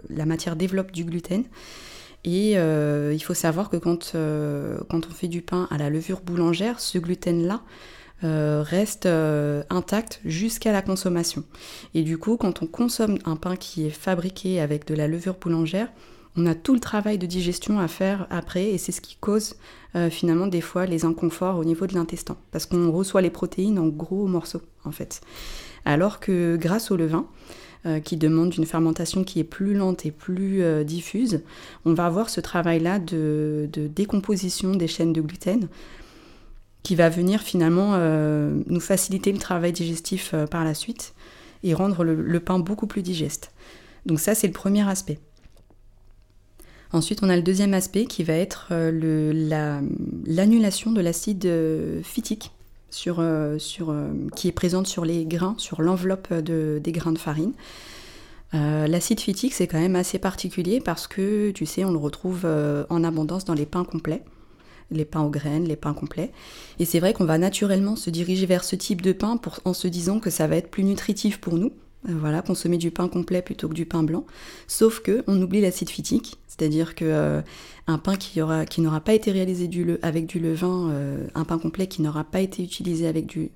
la 0.09 0.25
matière 0.25 0.55
développe 0.55 0.93
du 0.93 1.03
gluten. 1.03 1.43
Et 2.23 2.51
il 2.53 3.19
faut 3.21 3.33
savoir 3.33 3.69
que 3.69 3.75
quand, 3.75 4.13
quand 4.13 5.07
on 5.09 5.13
fait 5.13 5.27
du 5.27 5.41
pain 5.41 5.67
à 5.71 5.77
la 5.77 5.89
levure 5.89 6.21
boulangère, 6.21 6.79
ce 6.79 6.99
gluten-là 6.99 7.63
euh, 8.23 8.61
reste 8.63 9.07
euh, 9.07 9.63
intact 9.71 10.21
jusqu'à 10.25 10.71
la 10.71 10.83
consommation. 10.83 11.43
Et 11.95 12.03
du 12.03 12.19
coup, 12.19 12.37
quand 12.37 12.61
on 12.61 12.67
consomme 12.67 13.17
un 13.25 13.35
pain 13.35 13.55
qui 13.55 13.87
est 13.87 13.89
fabriqué 13.89 14.59
avec 14.59 14.85
de 14.85 14.93
la 14.93 15.07
levure 15.07 15.37
boulangère, 15.41 15.87
on 16.37 16.45
a 16.45 16.53
tout 16.53 16.75
le 16.75 16.79
travail 16.79 17.17
de 17.17 17.25
digestion 17.25 17.79
à 17.79 17.87
faire 17.87 18.27
après 18.29 18.69
et 18.69 18.77
c'est 18.77 18.91
ce 18.91 19.01
qui 19.01 19.17
cause 19.19 19.55
euh, 19.95 20.11
finalement 20.11 20.45
des 20.45 20.61
fois 20.61 20.85
les 20.85 21.03
inconforts 21.03 21.57
au 21.57 21.65
niveau 21.65 21.87
de 21.87 21.95
l'intestin 21.95 22.37
parce 22.51 22.65
qu'on 22.67 22.91
reçoit 22.91 23.21
les 23.21 23.31
protéines 23.31 23.79
en 23.79 23.87
gros 23.87 24.27
morceaux 24.27 24.61
en 24.85 24.91
fait. 24.91 25.21
Alors 25.83 26.19
que 26.19 26.57
grâce 26.57 26.91
au 26.91 26.97
levain, 26.97 27.25
qui 28.03 28.15
demande 28.15 28.55
une 28.55 28.67
fermentation 28.67 29.23
qui 29.23 29.39
est 29.39 29.43
plus 29.43 29.73
lente 29.73 30.05
et 30.05 30.11
plus 30.11 30.61
diffuse, 30.85 31.41
on 31.83 31.95
va 31.95 32.05
avoir 32.05 32.29
ce 32.29 32.39
travail-là 32.39 32.99
de, 32.99 33.67
décomposition 33.73 34.75
des 34.75 34.85
chaînes 34.87 35.13
de 35.13 35.21
gluten 35.21 35.67
qui 36.83 36.95
va 36.95 37.09
venir 37.09 37.41
finalement 37.41 37.91
euh, 37.93 38.61
nous 38.67 38.79
faciliter 38.79 39.31
le 39.31 39.37
travail 39.37 39.71
digestif 39.71 40.31
euh, 40.33 40.47
par 40.47 40.63
la 40.63 40.73
suite 40.73 41.13
et 41.63 41.73
rendre 41.73 42.03
le, 42.03 42.39
pain 42.39 42.57
beaucoup 42.57 42.87
plus 42.87 43.03
digeste. 43.03 43.51
Donc 44.07 44.19
ça, 44.19 44.33
c'est 44.33 44.47
le 44.47 44.53
premier 44.53 44.87
aspect. 44.87 45.19
Ensuite, 46.91 47.21
on 47.21 47.29
a 47.29 47.35
le 47.35 47.43
deuxième 47.43 47.75
aspect 47.75 48.05
qui 48.05 48.23
va 48.23 48.33
être 48.33 48.69
euh, 48.71 49.31
l'annulation 50.25 50.91
de 50.91 51.01
l'acide 51.01 51.49
phytique 52.03 52.51
qui 52.89 54.47
est 54.47 54.51
présente 54.51 54.85
sur 54.85 55.05
les 55.05 55.23
grains, 55.25 55.55
sur 55.57 55.81
l'enveloppe 55.81 56.33
de, 56.33 56.81
des 56.83 56.91
grains 56.91 57.13
de 57.13 57.17
farine. 57.17 57.53
l'acide 58.51 59.21
phytique, 59.21 59.53
c'est 59.53 59.65
quand 59.67 59.79
même 59.79 59.95
assez 59.95 60.19
particulier 60.19 60.81
parce 60.81 61.07
que, 61.07 61.51
tu 61.51 61.65
sais, 61.65 61.85
on 61.85 61.91
le 61.91 61.97
retrouve 61.97 62.45
en 62.89 63.03
abondance 63.05 63.45
dans 63.45 63.53
les 63.53 63.65
pains 63.65 63.85
complets 63.85 64.23
les 64.91 65.05
pains 65.05 65.21
aux 65.21 65.29
graines, 65.29 65.65
les 65.65 65.75
pains 65.75 65.93
complets. 65.93 66.31
Et 66.79 66.85
c'est 66.85 66.99
vrai 66.99 67.13
qu'on 67.13 67.25
va 67.25 67.37
naturellement 67.37 67.95
se 67.95 68.09
diriger 68.09 68.45
vers 68.45 68.63
ce 68.63 68.75
type 68.75 69.01
de 69.01 69.13
pain 69.13 69.37
pour, 69.37 69.59
en 69.65 69.73
se 69.73 69.87
disant 69.87 70.19
que 70.19 70.29
ça 70.29 70.47
va 70.47 70.57
être 70.57 70.69
plus 70.69 70.83
nutritif 70.83 71.39
pour 71.39 71.57
nous. 71.57 71.71
Euh, 72.09 72.13
voilà, 72.19 72.41
consommer 72.41 72.77
du 72.77 72.89
pain 72.89 73.07
complet 73.07 73.41
plutôt 73.41 73.69
que 73.69 73.73
du 73.73 73.85
pain 73.85 74.03
blanc. 74.03 74.25
Sauf 74.67 75.01
que 75.01 75.23
on 75.27 75.39
oublie 75.41 75.61
l'acide 75.61 75.89
phytique, 75.89 76.39
c'est-à-dire 76.47 76.95
que 76.95 77.05
euh, 77.05 77.41
un 77.87 77.99
pain 77.99 78.15
qui 78.15 78.41
aura, 78.41 78.65
qui 78.65 78.81
n'aura 78.81 79.01
pas 79.01 79.13
été 79.13 79.31
réalisé 79.31 79.69
avec 80.01 80.25
du 80.25 80.39
levain, 80.39 80.89
euh, 80.89 81.27
un 81.35 81.43
pain 81.43 81.59
complet 81.59 81.87
qui 81.87 82.01
n'aura 82.01 82.23
pas 82.23 82.41
été 82.41 82.63
utilisé 82.63 83.07
avec 83.07 83.27
du 83.27 83.51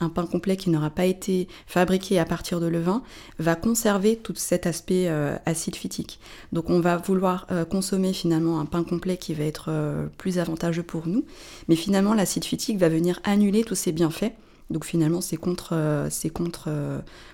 un 0.00 0.08
pain 0.08 0.26
complet 0.26 0.56
qui 0.56 0.70
n'aura 0.70 0.90
pas 0.90 1.06
été 1.06 1.48
fabriqué 1.66 2.18
à 2.18 2.24
partir 2.24 2.60
de 2.60 2.66
levain 2.66 3.02
va 3.38 3.54
conserver 3.54 4.16
tout 4.16 4.34
cet 4.36 4.66
aspect 4.66 5.08
euh, 5.08 5.36
acide 5.46 5.76
phytique. 5.76 6.18
Donc 6.52 6.70
on 6.70 6.80
va 6.80 6.96
vouloir 6.96 7.46
euh, 7.50 7.64
consommer 7.64 8.12
finalement 8.12 8.60
un 8.60 8.66
pain 8.66 8.84
complet 8.84 9.16
qui 9.16 9.34
va 9.34 9.44
être 9.44 9.66
euh, 9.68 10.06
plus 10.18 10.38
avantageux 10.38 10.82
pour 10.82 11.06
nous, 11.06 11.24
mais 11.68 11.76
finalement 11.76 12.14
l'acide 12.14 12.44
phytique 12.44 12.78
va 12.78 12.88
venir 12.88 13.20
annuler 13.24 13.64
tous 13.64 13.74
ces 13.74 13.92
bienfaits. 13.92 14.32
Donc 14.68 14.84
finalement, 14.84 15.20
c'est 15.20 15.36
contre, 15.36 16.08
c'est 16.10 16.28
contre, 16.28 16.68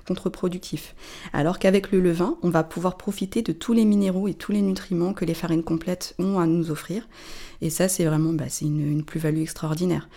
contre-productif. 0.07 0.95
Alors 1.33 1.59
qu'avec 1.59 1.91
le 1.91 1.99
levain, 1.99 2.37
on 2.43 2.51
va 2.51 2.63
pouvoir 2.63 2.99
profiter 2.99 3.41
de 3.41 3.53
tous 3.53 3.73
les 3.73 3.87
minéraux 3.87 4.29
et 4.29 4.35
tous 4.35 4.53
les 4.53 4.61
nutriments 4.61 5.15
que 5.15 5.25
les 5.25 5.33
farines 5.33 5.63
complètes 5.63 6.15
ont 6.19 6.39
à 6.39 6.47
nous 6.47 6.71
offrir. 6.71 7.09
Et 7.63 7.71
ça, 7.71 7.89
c'est 7.89 8.05
vraiment 8.05 8.35
bah, 8.35 8.51
c'est 8.51 8.67
une 8.67 9.03
plus-value 9.03 9.41
extraordinaire. 9.41 10.11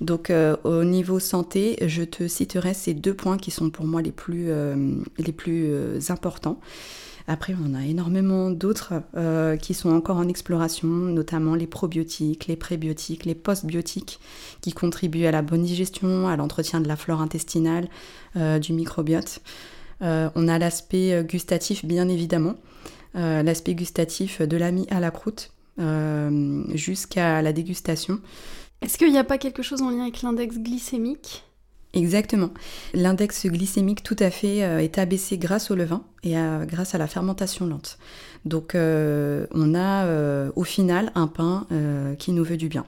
Donc 0.00 0.30
euh, 0.30 0.56
au 0.64 0.84
niveau 0.84 1.18
santé, 1.18 1.76
je 1.86 2.02
te 2.02 2.28
citerai 2.28 2.74
ces 2.74 2.94
deux 2.94 3.14
points 3.14 3.36
qui 3.36 3.50
sont 3.50 3.70
pour 3.70 3.86
moi 3.86 4.00
les 4.02 4.12
plus, 4.12 4.50
euh, 4.50 4.76
euh, 5.48 6.00
importants. 6.08 6.60
Après, 7.30 7.54
on 7.62 7.74
a 7.74 7.84
énormément 7.84 8.50
d'autres 8.50 9.02
qui 9.60 9.74
sont 9.74 9.90
encore 9.90 10.16
en 10.16 10.28
exploration, 10.28 10.88
notamment 10.88 11.54
les 11.54 11.66
probiotiques, 11.66 12.46
les 12.46 12.56
prébiotiques, 12.56 13.26
les 13.26 13.34
postbiotiques, 13.34 14.18
qui 14.62 14.72
contribuent 14.72 15.26
à 15.26 15.30
la 15.30 15.42
bonne 15.42 15.62
digestion, 15.62 16.26
à 16.26 16.36
l'entretien 16.38 16.80
de 16.80 16.88
la 16.88 16.96
flore 16.96 17.20
intestinale, 17.20 17.88
du 18.34 18.72
microbiote. 18.72 19.42
on 20.00 20.48
a 20.48 20.58
l'aspect 20.58 21.22
gustatif, 21.22 21.84
bien 21.84 22.08
évidemment. 22.08 22.54
l'aspect 23.12 23.74
gustatif 23.74 24.40
de 24.40 24.56
l'ami 24.56 24.86
à 24.88 24.98
la 24.98 25.10
croûte, 25.10 25.52
jusqu'à 26.74 27.42
la 27.42 27.52
dégustation. 27.52 28.20
Est-ce 28.80 28.98
qu'il 28.98 29.10
n'y 29.10 29.18
a 29.18 29.24
pas 29.24 29.38
quelque 29.38 29.62
chose 29.62 29.82
en 29.82 29.90
lien 29.90 30.02
avec 30.02 30.22
l'index 30.22 30.58
glycémique? 30.58 31.44
Exactement. 31.94 32.50
L'index 32.94 33.46
glycémique 33.46 34.02
tout 34.02 34.16
à 34.18 34.30
fait 34.30 34.58
est 34.58 34.98
abaissé 34.98 35.38
grâce 35.38 35.70
au 35.70 35.74
levain 35.74 36.02
et 36.22 36.34
grâce 36.66 36.94
à 36.94 36.98
la 36.98 37.06
fermentation 37.06 37.66
lente. 37.66 37.98
Donc 38.44 38.72
on 38.74 39.74
a 39.74 40.50
au 40.54 40.64
final 40.64 41.10
un 41.14 41.26
pain 41.26 41.66
qui 42.18 42.32
nous 42.32 42.44
veut 42.44 42.58
du 42.58 42.68
bien. 42.68 42.84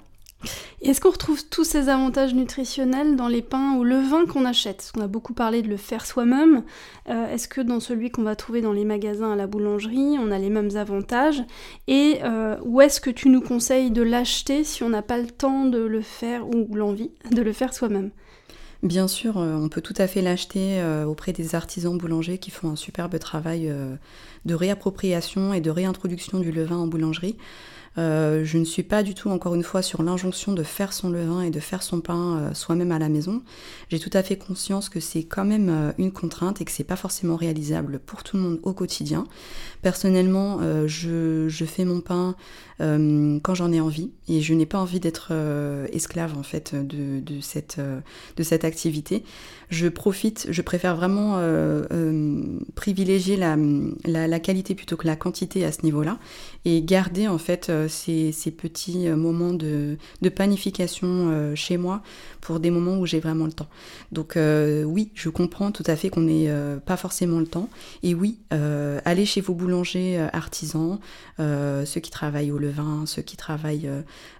Est-ce 0.83 1.00
qu'on 1.00 1.11
retrouve 1.11 1.44
tous 1.46 1.64
ces 1.64 1.90
avantages 1.90 2.35
nutritionnels 2.35 3.14
dans 3.14 3.29
les 3.29 3.42
pains 3.42 3.76
au 3.76 3.85
levain 3.85 4.24
qu'on 4.24 4.46
achète? 4.46 4.79
Parce 4.79 4.92
qu'on 4.92 5.03
a 5.03 5.09
beaucoup 5.09 5.35
parlé 5.35 5.61
de 5.61 5.68
le 5.68 5.76
faire 5.76 6.07
soi-même. 6.07 6.64
Euh, 7.11 7.33
est-ce 7.33 7.48
que 7.48 7.61
dans 7.61 7.81
celui 7.81 8.11
qu'on 8.11 8.22
va 8.22 8.35
trouver 8.35 8.62
dans 8.62 8.72
les 8.72 8.87
magasins 8.87 9.33
à 9.33 9.37
la 9.37 9.46
boulangerie, 9.46 10.16
on 10.18 10.31
a 10.31 10.38
les 10.38 10.48
mêmes 10.48 10.76
avantages? 10.76 11.42
Et 11.87 12.20
euh, 12.24 12.57
où 12.64 12.81
est-ce 12.81 13.00
que 13.00 13.11
tu 13.11 13.29
nous 13.29 13.42
conseilles 13.42 13.90
de 13.90 14.03
l'acheter 14.03 14.64
si 14.64 14.83
on 14.83 14.88
n'a 14.88 15.03
pas 15.03 15.18
le 15.18 15.26
temps 15.26 15.66
de 15.66 15.79
le 15.79 16.00
faire 16.00 16.48
ou 16.48 16.74
l'envie 16.74 17.11
de 17.31 17.42
le 17.42 17.53
faire 17.53 17.74
soi-même? 17.74 18.11
Bien 18.83 19.07
sûr, 19.07 19.37
euh, 19.37 19.57
on 19.57 19.68
peut 19.68 19.83
tout 19.83 19.94
à 19.98 20.07
fait 20.07 20.22
l'acheter 20.22 20.83
auprès 21.07 21.35
des 21.35 21.55
artisans 21.55 21.98
boulangers 21.98 22.38
qui 22.38 22.50
font 22.50 22.70
un 22.70 22.76
superbe 22.76 23.18
travail 23.18 23.70
de 24.46 24.55
réappropriation 24.55 25.53
et 25.53 25.61
de 25.61 25.70
réintroduction 25.70 26.38
du 26.40 26.50
levain 26.53 26.79
en 26.79 26.87
boulangerie. 26.87 27.37
Euh, 28.00 28.44
je 28.44 28.56
ne 28.56 28.64
suis 28.64 28.82
pas 28.82 29.02
du 29.02 29.14
tout, 29.14 29.28
encore 29.28 29.54
une 29.54 29.62
fois, 29.62 29.82
sur 29.82 30.02
l'injonction 30.02 30.52
de 30.52 30.62
faire 30.62 30.92
son 30.92 31.10
levain 31.10 31.42
et 31.42 31.50
de 31.50 31.60
faire 31.60 31.82
son 31.82 32.00
pain 32.00 32.38
euh, 32.38 32.54
soi-même 32.54 32.92
à 32.92 32.98
la 32.98 33.08
maison. 33.08 33.42
J'ai 33.90 33.98
tout 33.98 34.10
à 34.14 34.22
fait 34.22 34.36
conscience 34.36 34.88
que 34.88 35.00
c'est 35.00 35.24
quand 35.24 35.44
même 35.44 35.68
euh, 35.68 35.92
une 35.98 36.10
contrainte 36.10 36.60
et 36.60 36.64
que 36.64 36.72
c'est 36.72 36.84
pas 36.84 36.96
forcément 36.96 37.36
réalisable 37.36 37.98
pour 37.98 38.22
tout 38.22 38.36
le 38.38 38.42
monde 38.42 38.60
au 38.62 38.72
quotidien. 38.72 39.26
Personnellement, 39.82 40.60
je, 40.86 41.64
fais 41.66 41.86
mon 41.86 42.00
pain 42.00 42.34
quand 42.78 43.54
j'en 43.54 43.72
ai 43.72 43.80
envie 43.80 44.10
et 44.28 44.42
je 44.42 44.52
n'ai 44.52 44.66
pas 44.66 44.78
envie 44.78 45.00
d'être 45.00 45.32
esclave 45.90 46.36
en 46.36 46.42
fait 46.42 46.74
de, 46.74 47.40
cette, 47.40 48.64
activité. 48.64 49.24
Je 49.70 49.88
profite, 49.88 50.48
je 50.50 50.60
préfère 50.60 50.96
vraiment 50.96 51.40
privilégier 52.74 53.36
la, 53.36 53.56
la, 54.04 54.40
qualité 54.40 54.74
plutôt 54.74 54.98
que 54.98 55.06
la 55.06 55.16
quantité 55.16 55.64
à 55.64 55.72
ce 55.72 55.82
niveau-là 55.82 56.18
et 56.66 56.82
garder 56.82 57.26
en 57.26 57.38
fait 57.38 57.72
ces, 57.90 58.33
petits 58.50 59.09
euh, 59.09 59.16
moments 59.16 59.53
de, 59.53 59.98
panification 60.35 61.09
euh, 61.09 61.55
chez 61.55 61.76
moi 61.76 62.03
pour 62.40 62.61
des 62.61 62.70
moments 62.70 62.96
où 62.96 63.07
j'ai 63.07 63.20
vraiment 63.20 63.44
le 63.46 63.53
temps. 63.53 63.68
Donc 64.12 64.37
euh, 64.37 64.85
oui, 64.85 65.11
je 65.14 65.29
comprends 65.29 65.72
tout 65.72 65.85
à 65.87 65.96
fait 65.96 66.09
qu'on 66.09 66.22
n'ait 66.22 66.50
pas 66.87 66.96
forcément 66.96 67.38
le 67.38 67.46
temps. 67.46 67.68
Et 68.03 68.14
oui, 68.14 68.38
allez 68.50 69.26
chez 69.26 69.40
vos 69.40 69.55
boulangers 69.55 70.18
artisans, 70.33 70.98
ceux 71.38 72.00
qui 72.00 72.11
travaillent 72.11 72.50
au 72.50 72.59
levain, 72.59 73.05
ceux 73.07 73.22
qui 73.22 73.37
travaillent 73.37 73.90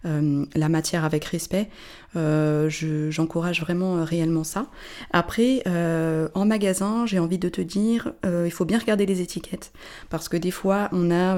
la 0.05 0.69
matière 0.69 1.05
avec 1.05 1.25
respect. 1.27 1.69
J'encourage 2.15 3.61
vraiment 3.61 4.05
réellement 4.05 4.45
ça. 4.45 4.67
Après, 5.13 5.63
en 5.67 6.45
magasin, 6.45 7.07
j'ai 7.07 7.19
envie 7.19 7.39
de 7.39 7.49
te 7.49 7.61
dire, 7.61 8.13
il 8.25 8.51
faut 8.51 8.65
bien 8.65 8.79
regarder 8.79 9.07
les 9.07 9.21
étiquettes. 9.21 9.73
Parce 10.09 10.29
que 10.29 10.37
des 10.37 10.51
fois, 10.51 10.89
on 10.93 11.11
a 11.11 11.37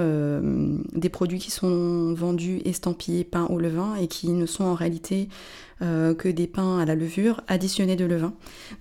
des 0.92 1.08
produits 1.08 1.38
qui 1.38 1.50
sont 1.50 2.14
vendus 2.14 2.60
estampillés 2.64 3.24
pain 3.24 3.46
au 3.50 3.58
levain 3.58 3.96
et 3.96 4.08
qui 4.08 4.30
ne 4.30 4.46
sont 4.46 4.64
en 4.64 4.74
réalité 4.74 5.28
euh, 5.82 6.14
que 6.14 6.28
des 6.28 6.46
pains 6.46 6.78
à 6.78 6.84
la 6.84 6.94
levure 6.94 7.40
additionnés 7.48 7.96
de 7.96 8.04
levain. 8.04 8.34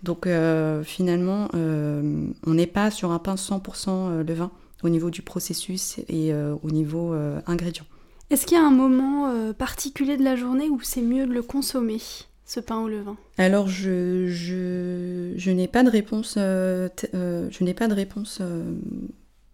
Donc 0.03 0.27
euh, 0.27 0.83
finalement, 0.83 1.47
euh, 1.55 2.27
on 2.45 2.53
n'est 2.53 2.67
pas 2.67 2.91
sur 2.91 3.11
un 3.11 3.17
pain 3.17 3.33
100% 3.35 4.21
levain 4.21 4.51
au 4.83 4.89
niveau 4.89 5.09
du 5.09 5.23
processus 5.23 5.99
et 6.09 6.31
au 6.33 6.71
niveau 6.71 7.15
ingrédients. 7.45 7.85
Est-ce 8.31 8.45
qu'il 8.45 8.57
y 8.57 8.59
a 8.59 8.63
un 8.65 8.71
moment 8.71 9.53
particulier 9.53 10.17
de 10.17 10.23
la 10.23 10.35
journée 10.35 10.69
où 10.69 10.79
c'est 10.81 11.01
mieux 11.01 11.27
de 11.27 11.33
le 11.33 11.41
consommer 11.43 11.97
ce 12.45 12.59
pain 12.59 12.79
au 12.79 12.87
levain? 12.87 13.17
Alors 13.37 13.67
je, 13.67 14.27
je, 14.27 15.33
je 15.35 15.51
n'ai 15.51 15.67
pas 15.67 15.83
de 15.83 15.89
réponse, 15.89 16.35
je 16.37 17.63
n'ai 17.63 17.73
pas 17.73 17.87
de 17.87 17.93
réponse 17.93 18.41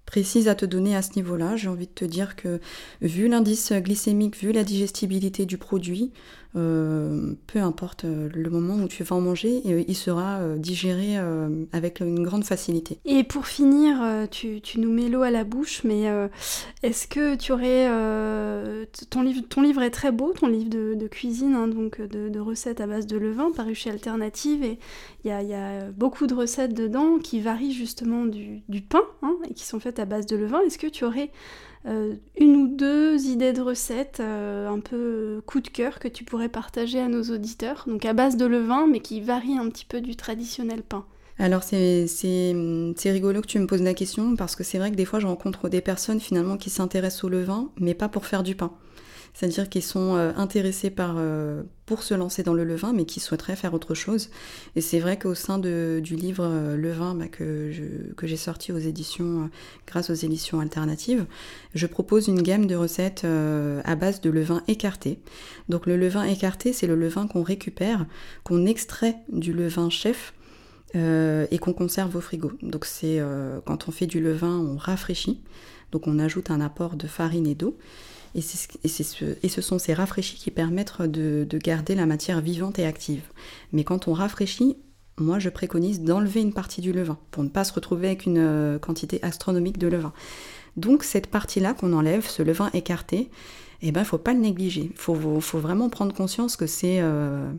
précise 0.08 0.48
à 0.48 0.56
te 0.56 0.66
donner 0.66 0.96
à 0.96 1.04
ce 1.04 1.12
niveau-là. 1.18 1.56
J'ai 1.58 1.68
envie 1.68 1.86
de 1.86 1.92
te 1.92 2.06
dire 2.06 2.36
que 2.36 2.60
vu 3.02 3.28
l'indice 3.28 3.74
glycémique, 3.74 4.38
vu 4.38 4.52
la 4.52 4.64
digestibilité 4.64 5.46
du 5.46 5.58
produit, 5.58 6.12
euh, 6.58 7.34
peu 7.46 7.60
importe 7.60 8.06
euh, 8.06 8.30
le 8.34 8.50
moment 8.50 8.76
où 8.76 8.88
tu 8.88 9.04
vas 9.04 9.16
en 9.16 9.22
manger, 9.22 9.62
euh, 9.68 9.84
il 9.88 9.96
sera 9.96 10.40
digéré 10.58 11.18
avec 11.72 12.00
une 12.00 12.24
grande 12.24 12.44
facilité. 12.44 13.00
Et 13.06 13.24
pour 13.24 13.48
finir, 13.48 14.28
tu, 14.32 14.62
nous 14.78 14.92
mets 14.92 15.10
l'eau 15.10 15.22
à 15.22 15.32
la 15.32 15.44
bouche, 15.44 15.84
mais 15.84 16.06
est-ce 16.84 17.08
que 17.08 17.36
tu 17.36 17.52
aurais... 17.52 17.88
ton, 19.10 19.22
livre, 19.22 19.42
ton 19.48 19.62
livre 19.62 19.82
est 19.82 19.92
très 19.92 20.12
beau, 20.12 20.34
ton 20.34 20.48
livre 20.48 20.70
de, 20.70 21.08
cuisine, 21.08 21.56
hein, 21.56 21.68
donc 21.68 22.02
de, 22.02 22.40
recettes 22.40 22.82
à 22.82 22.88
base 22.88 23.08
de 23.08 23.18
levain, 23.18 23.52
paru 23.52 23.76
chez 23.76 23.90
Alternative, 23.90 24.64
et 24.64 24.80
il 25.24 25.30
y 25.30 25.54
a, 25.54 25.92
beaucoup 25.92 26.28
de 26.28 26.34
recettes 26.34 26.74
dedans 26.74 27.18
qui 27.18 27.40
varient 27.40 27.74
justement 27.74 28.26
du, 28.26 28.82
pain, 28.82 29.04
hein, 29.22 29.36
et 29.50 29.54
qui 29.54 29.66
sont 29.66 29.80
faites 29.80 30.00
à 30.00 30.06
base 30.06 30.26
de 30.26 30.36
levain. 30.36 30.62
Est-ce 30.62 30.78
que 30.78 30.88
tu 30.88 31.06
aurais 31.06 31.32
une 31.86 32.56
ou 32.56 32.68
deux 32.68 33.28
idées 33.28 33.54
de 33.54 33.62
recettes 33.62 34.20
euh, 34.20 34.68
un 34.70 34.80
peu 34.80 35.42
coup 35.46 35.62
de 35.62 35.68
cœur 35.68 36.00
que 36.00 36.08
tu 36.08 36.24
pourrais 36.24 36.50
partager 36.50 37.00
à 37.00 37.08
nos 37.08 37.24
auditeurs, 37.24 37.86
donc 37.88 38.06
à 38.06 38.14
base 38.14 38.38
de 38.38 38.46
levain 38.46 38.88
mais 38.88 39.00
qui 39.00 39.22
varient 39.22 39.58
un 39.58 39.70
petit 39.70 39.86
peu 39.86 40.02
du 40.02 40.16
traditionnel 40.16 40.84
pain. 40.84 41.06
Alors 41.40 41.64
c'est 41.64 42.08
rigolo 43.06 43.42
que 43.42 43.48
tu 43.48 43.60
me 43.60 43.68
poses 43.68 43.84
la 43.84 43.94
question 43.94 44.36
parce 44.36 44.56
que 44.56 44.64
c'est 44.64 44.80
vrai 44.80 44.92
que 44.92 44.96
des 44.96 45.06
fois 45.06 45.20
je 45.20 45.28
rencontre 45.28 45.70
des 45.70 45.82
personnes 45.82 46.20
finalement 46.20 46.58
qui 46.58 46.70
s'intéressent 46.70 47.26
au 47.26 47.30
levain 47.30 47.70
mais 47.80 47.94
pas 47.94 48.10
pour 48.10 48.26
faire 48.26 48.44
du 48.44 48.56
pain 48.56 48.72
c'est-à-dire 49.38 49.70
qu'ils 49.70 49.84
sont 49.84 50.16
euh, 50.16 50.32
intéressés 50.36 50.90
par, 50.90 51.14
euh, 51.20 51.62
pour 51.86 52.02
se 52.02 52.16
lancer 52.16 52.42
dans 52.42 52.56
le 52.56 52.64
levain, 52.64 52.92
mais 52.92 53.06
qui 53.06 53.20
souhaiteraient 53.20 53.56
faire 53.56 53.76
autre 53.76 53.94
chose. 53.94 54.32
Et 54.76 54.82
c'est 54.82 54.98
vrai 54.98 55.20
qu'au 55.20 55.36
sein 55.36 55.60
de, 55.60 56.02
du 56.04 56.16
livre 56.16 56.44
euh, 56.44 56.76
Levain 56.76 57.14
bah, 57.14 57.28
que, 57.28 57.72
j'ai 58.24 58.36
sorti 58.36 58.72
aux 58.72 58.80
éditions, 58.80 59.52
grâce 59.86 60.10
aux 60.10 60.16
éditions 60.16 60.60
alternatives, 60.60 61.28
je 61.76 61.86
propose 61.86 62.28
une 62.28 62.42
gamme 62.42 62.66
de 62.66 62.76
recettes 62.76 63.26
à 63.26 63.96
base 63.96 64.22
de 64.22 64.32
levain 64.32 64.64
écarté. 64.68 65.20
Donc 65.70 65.86
le 65.86 65.98
levain 65.98 66.24
écarté, 66.24 66.74
c'est 66.74 66.88
le 66.88 66.96
levain 66.96 67.28
qu'on 67.28 67.44
récupère, 67.44 68.08
qu'on 68.44 68.66
extrait 68.66 69.18
du 69.30 69.54
levain 69.54 69.92
chef 69.92 70.34
et 70.94 71.58
qu'on 71.60 71.74
conserve 71.74 72.16
au 72.16 72.22
frigo. 72.22 72.52
Donc 72.62 72.86
c'est 72.86 73.22
quand 73.66 73.88
on 73.88 73.92
fait 73.92 74.08
du 74.08 74.20
levain, 74.20 74.58
on 74.58 74.78
rafraîchit. 74.78 75.42
Donc 75.92 76.08
on 76.08 76.20
ajoute 76.20 76.52
un 76.52 76.62
apport 76.62 76.96
de 76.96 77.08
farine 77.08 77.48
et 77.48 77.56
d'eau. 77.56 77.78
Et, 78.36 78.42
ce, 78.42 79.62
sont 79.62 79.80
ces 79.80 79.94
rafraîchis 79.94 80.38
qui 80.38 80.52
permettent 80.52 81.02
de, 81.02 81.48
garder 81.58 81.96
la 81.96 82.06
matière 82.06 82.42
vivante 82.42 82.78
et 82.78 82.86
active. 82.86 83.24
Mais 83.74 83.84
quand 83.84 84.08
on 84.08 84.14
rafraîchit, 84.14 84.78
moi 85.18 85.40
je 85.40 85.50
préconise 85.50 86.02
d'enlever 86.02 86.42
une 86.42 86.54
partie 86.54 86.82
du 86.82 86.94
levain 86.94 87.18
pour 87.32 87.44
ne 87.44 87.50
pas 87.50 87.64
se 87.64 87.74
retrouver 87.74 88.08
avec 88.08 88.26
une 88.28 88.38
euh, 88.38 88.78
quantité 88.78 89.20
astronomique 89.24 89.80
de 89.80 89.88
levain. 89.88 90.14
Donc 90.76 91.04
cette 91.04 91.28
partie-là 91.28 91.74
qu'on 91.74 91.94
enlève, 91.94 92.28
ce 92.28 92.44
levain 92.44 92.70
écarté, 92.74 93.32
eh 93.82 93.92
ben, 93.92 94.04
faut 94.04 94.20
pas 94.20 94.34
le 94.34 94.40
négliger. 94.40 94.92
Il 94.92 94.98
faut, 94.98 95.16
vraiment 95.16 95.90
prendre 95.90 96.14
conscience 96.14 96.56
que 96.56 96.68
c'est... 96.68 97.00
Euh, 97.02 97.50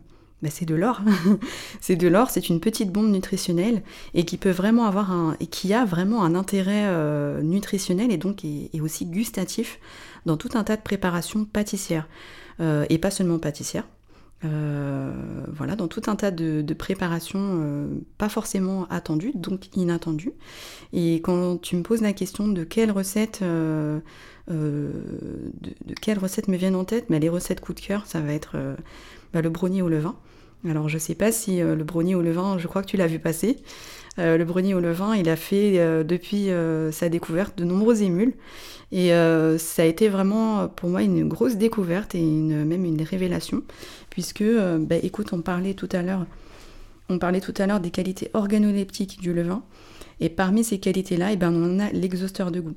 bah, 0.41 0.49
c'est 0.49 0.65
de 0.65 0.75
l'or. 0.75 1.01
c'est 1.81 1.95
de 1.97 2.07
l'or, 2.07 2.29
c'est 2.29 2.49
une 2.49 2.61
petite 2.61 2.91
bombe 2.91 3.09
nutritionnelle 3.09 3.81
et 4.13 4.23
qui 4.23 4.37
peut 4.37 4.51
vraiment 4.51 4.85
avoir 4.85 5.11
un 5.11 5.35
et 5.39 5.47
qui 5.47 5.73
a 5.73 5.83
vraiment 5.83 6.23
un 6.23 6.33
intérêt 6.33 6.85
euh, 6.87 7.41
nutritionnel 7.41 8.11
et 8.11 8.17
donc 8.17 8.45
et, 8.45 8.69
aussi 8.81 9.05
gustatif 9.05 9.79
dans 10.25 10.37
tout 10.37 10.49
un 10.53 10.63
tas 10.63 10.77
de 10.77 10.81
préparations 10.81 11.43
pâtissières 11.43 12.07
euh, 12.61 12.85
et 12.89 12.97
pas 12.97 13.11
seulement 13.11 13.39
pâtissières. 13.39 13.87
Euh, 14.45 15.11
voilà, 15.51 15.75
dans 15.75 15.89
tout 15.89 16.03
un 16.07 16.15
tas 16.15 16.31
de, 16.31 16.73
préparations 16.73 17.89
pas 18.17 18.29
forcément 18.29 18.87
attendues, 18.89 19.33
donc 19.35 19.75
inattendues. 19.75 20.31
Et 20.93 21.15
quand 21.15 21.57
tu 21.61 21.75
me 21.75 21.83
poses 21.83 22.01
la 22.01 22.13
question 22.13 22.47
de 22.47 22.63
quelles 22.63 22.91
recettes, 22.91 23.41
de, 23.41 24.01
quelles 26.01 26.19
recettes 26.19 26.47
me 26.47 26.55
viennent 26.55 26.77
en 26.77 26.85
tête, 26.85 27.09
mais 27.09 27.19
les 27.19 27.27
recettes 27.27 27.59
coup 27.59 27.73
de 27.73 27.81
cœur, 27.81 28.05
ça 28.05 28.21
va 28.21 28.31
être 28.31 28.55
bah, 29.33 29.41
le 29.41 29.49
brownie 29.49 29.81
au 29.81 29.89
levain. 29.89 30.15
Alors 30.67 30.89
je 30.89 30.97
sais 30.97 31.15
pas 31.15 31.31
si 31.31 31.61
euh, 31.61 31.75
le 31.75 31.83
brownie 31.83 32.15
au 32.15 32.21
levain, 32.21 32.57
je 32.57 32.67
crois 32.67 32.81
que 32.81 32.87
tu 32.87 32.97
l'as 32.97 33.07
vu 33.07 33.19
passer. 33.19 33.57
Euh, 34.17 34.37
le 34.37 34.43
brownie 34.43 34.73
au 34.73 34.81
levain, 34.81 35.15
il 35.15 35.29
a 35.29 35.37
fait 35.37 35.79
euh, 35.79 36.03
depuis 36.03 36.49
sa 36.91 37.09
découverte 37.09 37.57
de 37.57 37.63
nombreux 37.63 38.03
émules. 38.03 38.33
Et 38.91 39.09
ça 39.59 39.83
a 39.83 39.85
été 39.85 40.09
vraiment 40.09 40.67
pour 40.67 40.89
moi 40.89 41.03
une 41.03 41.27
grosse 41.27 41.57
découverte 41.57 42.15
et 42.15 42.23
même 42.23 42.85
une 42.85 43.03
révélation. 43.03 43.61
Puisque, 44.09 44.43
bah, 44.79 44.95
écoute, 45.03 45.31
on 45.31 45.41
parlait 45.41 45.75
tout 45.75 45.89
à 45.91 46.01
l'heure. 46.01 46.25
On 47.07 47.19
parlait 47.19 47.39
tout 47.39 47.53
à 47.59 47.67
l'heure 47.67 47.79
des 47.79 47.91
qualités 47.91 48.31
organoleptiques 48.33 49.21
du 49.21 49.31
levain. 49.31 49.61
Et 50.19 50.29
parmi 50.29 50.63
ces 50.63 50.79
qualités-là, 50.79 51.33
eh 51.33 51.35
ben, 51.35 51.53
on 51.53 51.79
a 51.79 51.91
l'exhausteur 51.91 52.49
de 52.49 52.61
goût. 52.61 52.73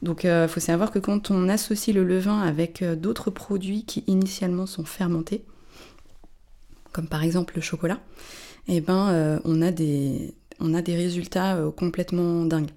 Donc 0.00 0.22
il 0.22 0.46
faut 0.48 0.60
savoir 0.60 0.92
que 0.92 1.00
quand 1.00 1.32
on 1.32 1.48
associe 1.48 1.94
le 1.94 2.04
levain 2.04 2.40
avec 2.40 2.84
d'autres 2.84 3.32
produits 3.32 3.84
qui 3.84 4.04
initialement 4.06 4.66
sont 4.66 4.84
fermentés, 4.84 5.42
comme 6.92 7.06
par 7.06 7.22
exemple 7.22 7.54
le 7.56 7.62
chocolat, 7.62 7.98
eh 8.68 8.80
ben, 8.80 9.08
euh, 9.08 9.38
on, 9.44 9.62
a 9.62 9.70
des, 9.70 10.34
résultats 10.94 11.56
euh, 11.56 11.70
complètement 11.70 12.44
dingues. 12.44 12.70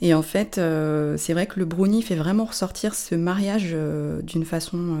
Et 0.00 0.14
en 0.14 0.22
fait, 0.22 0.56
euh, 0.56 1.16
c'est 1.18 1.34
vrai 1.34 1.46
que 1.46 1.58
le 1.58 1.66
brownie 1.66 2.02
fait 2.02 2.14
vraiment 2.14 2.46
ressortir 2.46 2.94
ce 2.94 3.14
mariage 3.14 3.76
d'une 4.22 4.46
façon, 4.46 4.96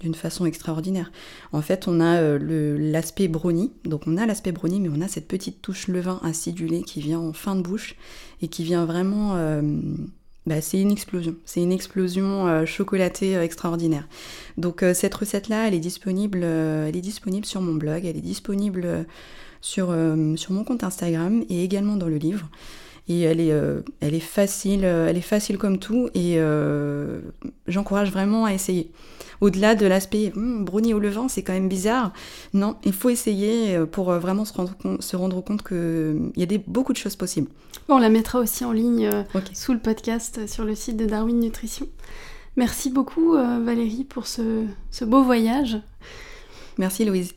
d'une 0.00 0.14
façon 0.14 0.44
extraordinaire. 0.44 1.12
En 1.52 1.62
fait, 1.62 1.86
on 1.86 2.00
a 2.00 2.20
l'aspect 2.38 3.28
brownie, 3.28 3.72
donc 3.84 4.08
on 4.08 4.16
a 4.16 4.26
l'aspect 4.26 4.50
brownie, 4.50 4.80
mais 4.80 4.88
on 4.88 5.00
a 5.00 5.06
cette 5.06 5.28
petite 5.28 5.62
touche 5.62 5.86
levain 5.86 6.20
acidulé 6.24 6.82
qui 6.82 7.00
vient 7.00 7.20
en 7.20 7.32
fin 7.32 7.54
de 7.54 7.62
bouche 7.62 7.94
et 8.40 8.48
qui 8.48 8.64
vient 8.64 8.84
vraiment. 8.84 9.36
Bah, 10.44 10.60
c'est 10.60 10.80
une 10.80 10.90
explosion, 10.90 11.36
c'est 11.44 11.62
une 11.62 11.70
explosion 11.70 12.48
euh, 12.48 12.66
chocolatée 12.66 13.36
euh, 13.36 13.44
extraordinaire. 13.44 14.08
Donc 14.56 14.82
euh, 14.82 14.92
cette 14.92 15.14
recette-là, 15.14 15.68
elle 15.68 15.74
est 15.74 15.80
disponible, 15.80 16.42
elle 16.42 16.96
est 16.96 17.02
disponible 17.02 17.46
sur 17.46 17.60
mon 17.60 17.74
blog, 17.74 18.04
elle 18.04 18.16
est 18.16 18.20
disponible 18.20 19.06
sur 19.60 19.90
mon 19.90 20.64
compte 20.64 20.82
Instagram 20.82 21.44
et 21.48 21.62
également 21.62 21.96
dans 21.96 22.08
le 22.08 22.16
livre. 22.16 22.48
Et 23.08 23.22
elle 23.22 23.40
est, 23.40 23.52
euh, 23.52 23.80
elle 24.00 24.14
est 24.14 24.20
facile, 24.20 24.84
euh, 24.84 25.08
elle 25.08 25.16
est 25.16 25.20
facile 25.20 25.58
comme 25.58 25.78
tout 25.78 26.08
et 26.14 26.34
euh, 26.36 27.20
j'encourage 27.66 28.12
vraiment 28.12 28.44
à 28.44 28.54
essayer. 28.54 28.92
Au-delà 29.40 29.74
de 29.74 29.86
l'aspect 29.86 30.32
Hum, 30.36 30.64
brownie 30.64 30.94
au 30.94 31.00
levain, 31.00 31.26
c'est 31.28 31.42
quand 31.42 31.52
même 31.52 31.68
bizarre. 31.68 32.12
Non, 32.54 32.76
il 32.84 32.92
faut 32.92 33.08
essayer 33.08 33.78
pour 33.90 34.12
vraiment 34.12 34.44
se 34.44 34.52
rendre 34.52 34.76
compte, 34.76 35.02
se 35.02 35.16
rendre 35.16 35.40
compte 35.42 35.66
qu'il 35.66 36.30
y 36.36 36.42
a 36.44 36.46
des, 36.46 36.58
beaucoup 36.58 36.92
de 36.92 36.98
choses 36.98 37.16
possibles. 37.16 37.48
Bon, 37.88 37.96
on 37.96 37.98
la 37.98 38.08
mettra 38.08 38.38
aussi 38.38 38.64
en 38.64 38.70
ligne 38.70 39.10
sous 39.52 39.72
le 39.72 39.80
podcast 39.80 40.46
sur 40.46 40.64
le 40.64 40.76
site 40.76 40.96
de 40.96 41.06
Darwin 41.06 41.40
Nutrition. 41.40 41.86
Merci 42.56 42.90
beaucoup 42.90 43.32
Valérie 43.32 44.04
pour 44.04 44.28
ce, 44.28 44.64
ce 44.92 45.04
beau 45.04 45.24
voyage. 45.24 45.78
Merci 46.78 47.04
Louise. 47.04 47.34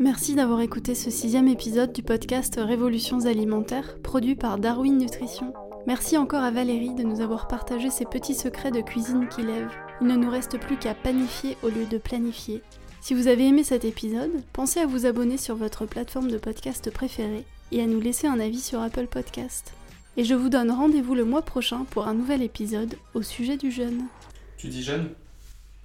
Merci 0.00 0.34
d'avoir 0.34 0.62
écouté 0.62 0.94
ce 0.94 1.10
sixième 1.10 1.46
épisode 1.46 1.92
du 1.92 2.02
podcast 2.02 2.58
Révolutions 2.58 3.26
alimentaires 3.26 3.98
produit 3.98 4.34
par 4.34 4.56
Darwin 4.56 4.96
Nutrition. 4.96 5.52
Merci 5.86 6.16
encore 6.16 6.42
à 6.42 6.50
Valérie 6.50 6.94
de 6.94 7.02
nous 7.02 7.20
avoir 7.20 7.48
partagé 7.48 7.90
ses 7.90 8.06
petits 8.06 8.34
secrets 8.34 8.70
de 8.70 8.80
cuisine 8.80 9.28
qui 9.28 9.42
lèvent. 9.42 9.76
Il 10.00 10.06
ne 10.06 10.16
nous 10.16 10.30
reste 10.30 10.58
plus 10.58 10.78
qu'à 10.78 10.94
panifier 10.94 11.58
au 11.62 11.68
lieu 11.68 11.84
de 11.84 11.98
planifier. 11.98 12.62
Si 13.02 13.12
vous 13.12 13.28
avez 13.28 13.46
aimé 13.46 13.62
cet 13.62 13.84
épisode, 13.84 14.30
pensez 14.54 14.80
à 14.80 14.86
vous 14.86 15.04
abonner 15.04 15.36
sur 15.36 15.54
votre 15.54 15.84
plateforme 15.84 16.30
de 16.30 16.38
podcast 16.38 16.90
préférée 16.90 17.44
et 17.70 17.82
à 17.82 17.86
nous 17.86 18.00
laisser 18.00 18.26
un 18.26 18.40
avis 18.40 18.62
sur 18.62 18.80
Apple 18.80 19.06
Podcast. 19.06 19.74
Et 20.16 20.24
je 20.24 20.34
vous 20.34 20.48
donne 20.48 20.70
rendez-vous 20.70 21.14
le 21.14 21.26
mois 21.26 21.42
prochain 21.42 21.84
pour 21.90 22.08
un 22.08 22.14
nouvel 22.14 22.40
épisode 22.40 22.96
au 23.12 23.20
sujet 23.20 23.58
du 23.58 23.70
jeûne. 23.70 24.06
Tu 24.56 24.68
dis 24.68 24.82
jeune 24.82 25.10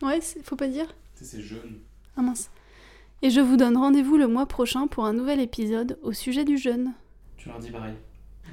Ouais, 0.01 0.21
faut 0.45 0.55
pas 0.55 0.69
dire 0.69 0.87
c'est 1.15 1.41
jeune. 1.41 1.79
Ah 2.15 2.21
mince. 2.21 2.49
Et 3.25 3.31
je 3.31 3.41
vous 3.41 3.57
donne 3.57 3.75
rendez-vous 3.75 4.17
le 4.17 4.27
mois 4.27 4.45
prochain 4.45 4.85
pour 4.85 5.03
un 5.05 5.13
nouvel 5.13 5.39
épisode 5.39 5.97
au 6.03 6.13
sujet 6.13 6.45
du 6.45 6.59
jeûne. 6.59 6.93
Tu 7.37 7.49
leur 7.49 7.57
dis 7.57 7.71
pareil. 7.71 7.95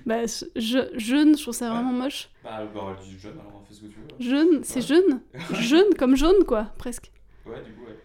Bah, 0.06 0.24
je, 0.56 0.78
jeûne, 0.96 1.36
je 1.36 1.42
trouve 1.42 1.52
ça 1.52 1.66
Ouais. 1.68 1.74
vraiment 1.74 1.92
moche. 1.92 2.30
Bah, 2.42 2.62
bah 2.74 2.96
dit 3.04 3.18
jeune, 3.18 3.34
alors 3.34 3.62
fais 3.68 3.74
ce 3.74 3.80
que 3.82 3.86
tu 3.88 3.96
veux. 3.98 4.06
Jeûne, 4.18 4.60
c'est 4.62 4.80
Ouais. 4.80 4.86
jeune. 4.86 5.20
Jeûne, 5.60 5.94
comme 5.98 6.16
jaune, 6.16 6.42
quoi, 6.48 6.68
presque. 6.78 7.12
Ouais, 7.44 7.62
du 7.62 7.72
coup, 7.72 7.82
ouais. 7.84 7.98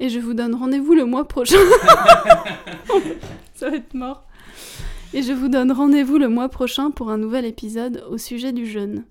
Et 0.00 0.08
je 0.08 0.18
vous 0.18 0.34
donne 0.34 0.56
rendez-vous 0.56 0.94
le 0.94 1.04
mois 1.04 1.28
prochain. 1.28 1.54
ça 3.54 3.70
va 3.70 3.76
être 3.76 3.94
mort. 3.94 4.24
Et 5.14 5.22
je 5.22 5.32
vous 5.32 5.46
donne 5.48 5.70
rendez-vous 5.70 6.18
le 6.18 6.28
mois 6.28 6.48
prochain 6.48 6.90
pour 6.90 7.10
un 7.12 7.16
nouvel 7.18 7.44
épisode 7.44 8.04
au 8.10 8.18
sujet 8.18 8.50
du 8.52 8.66
jeûne. 8.66 9.04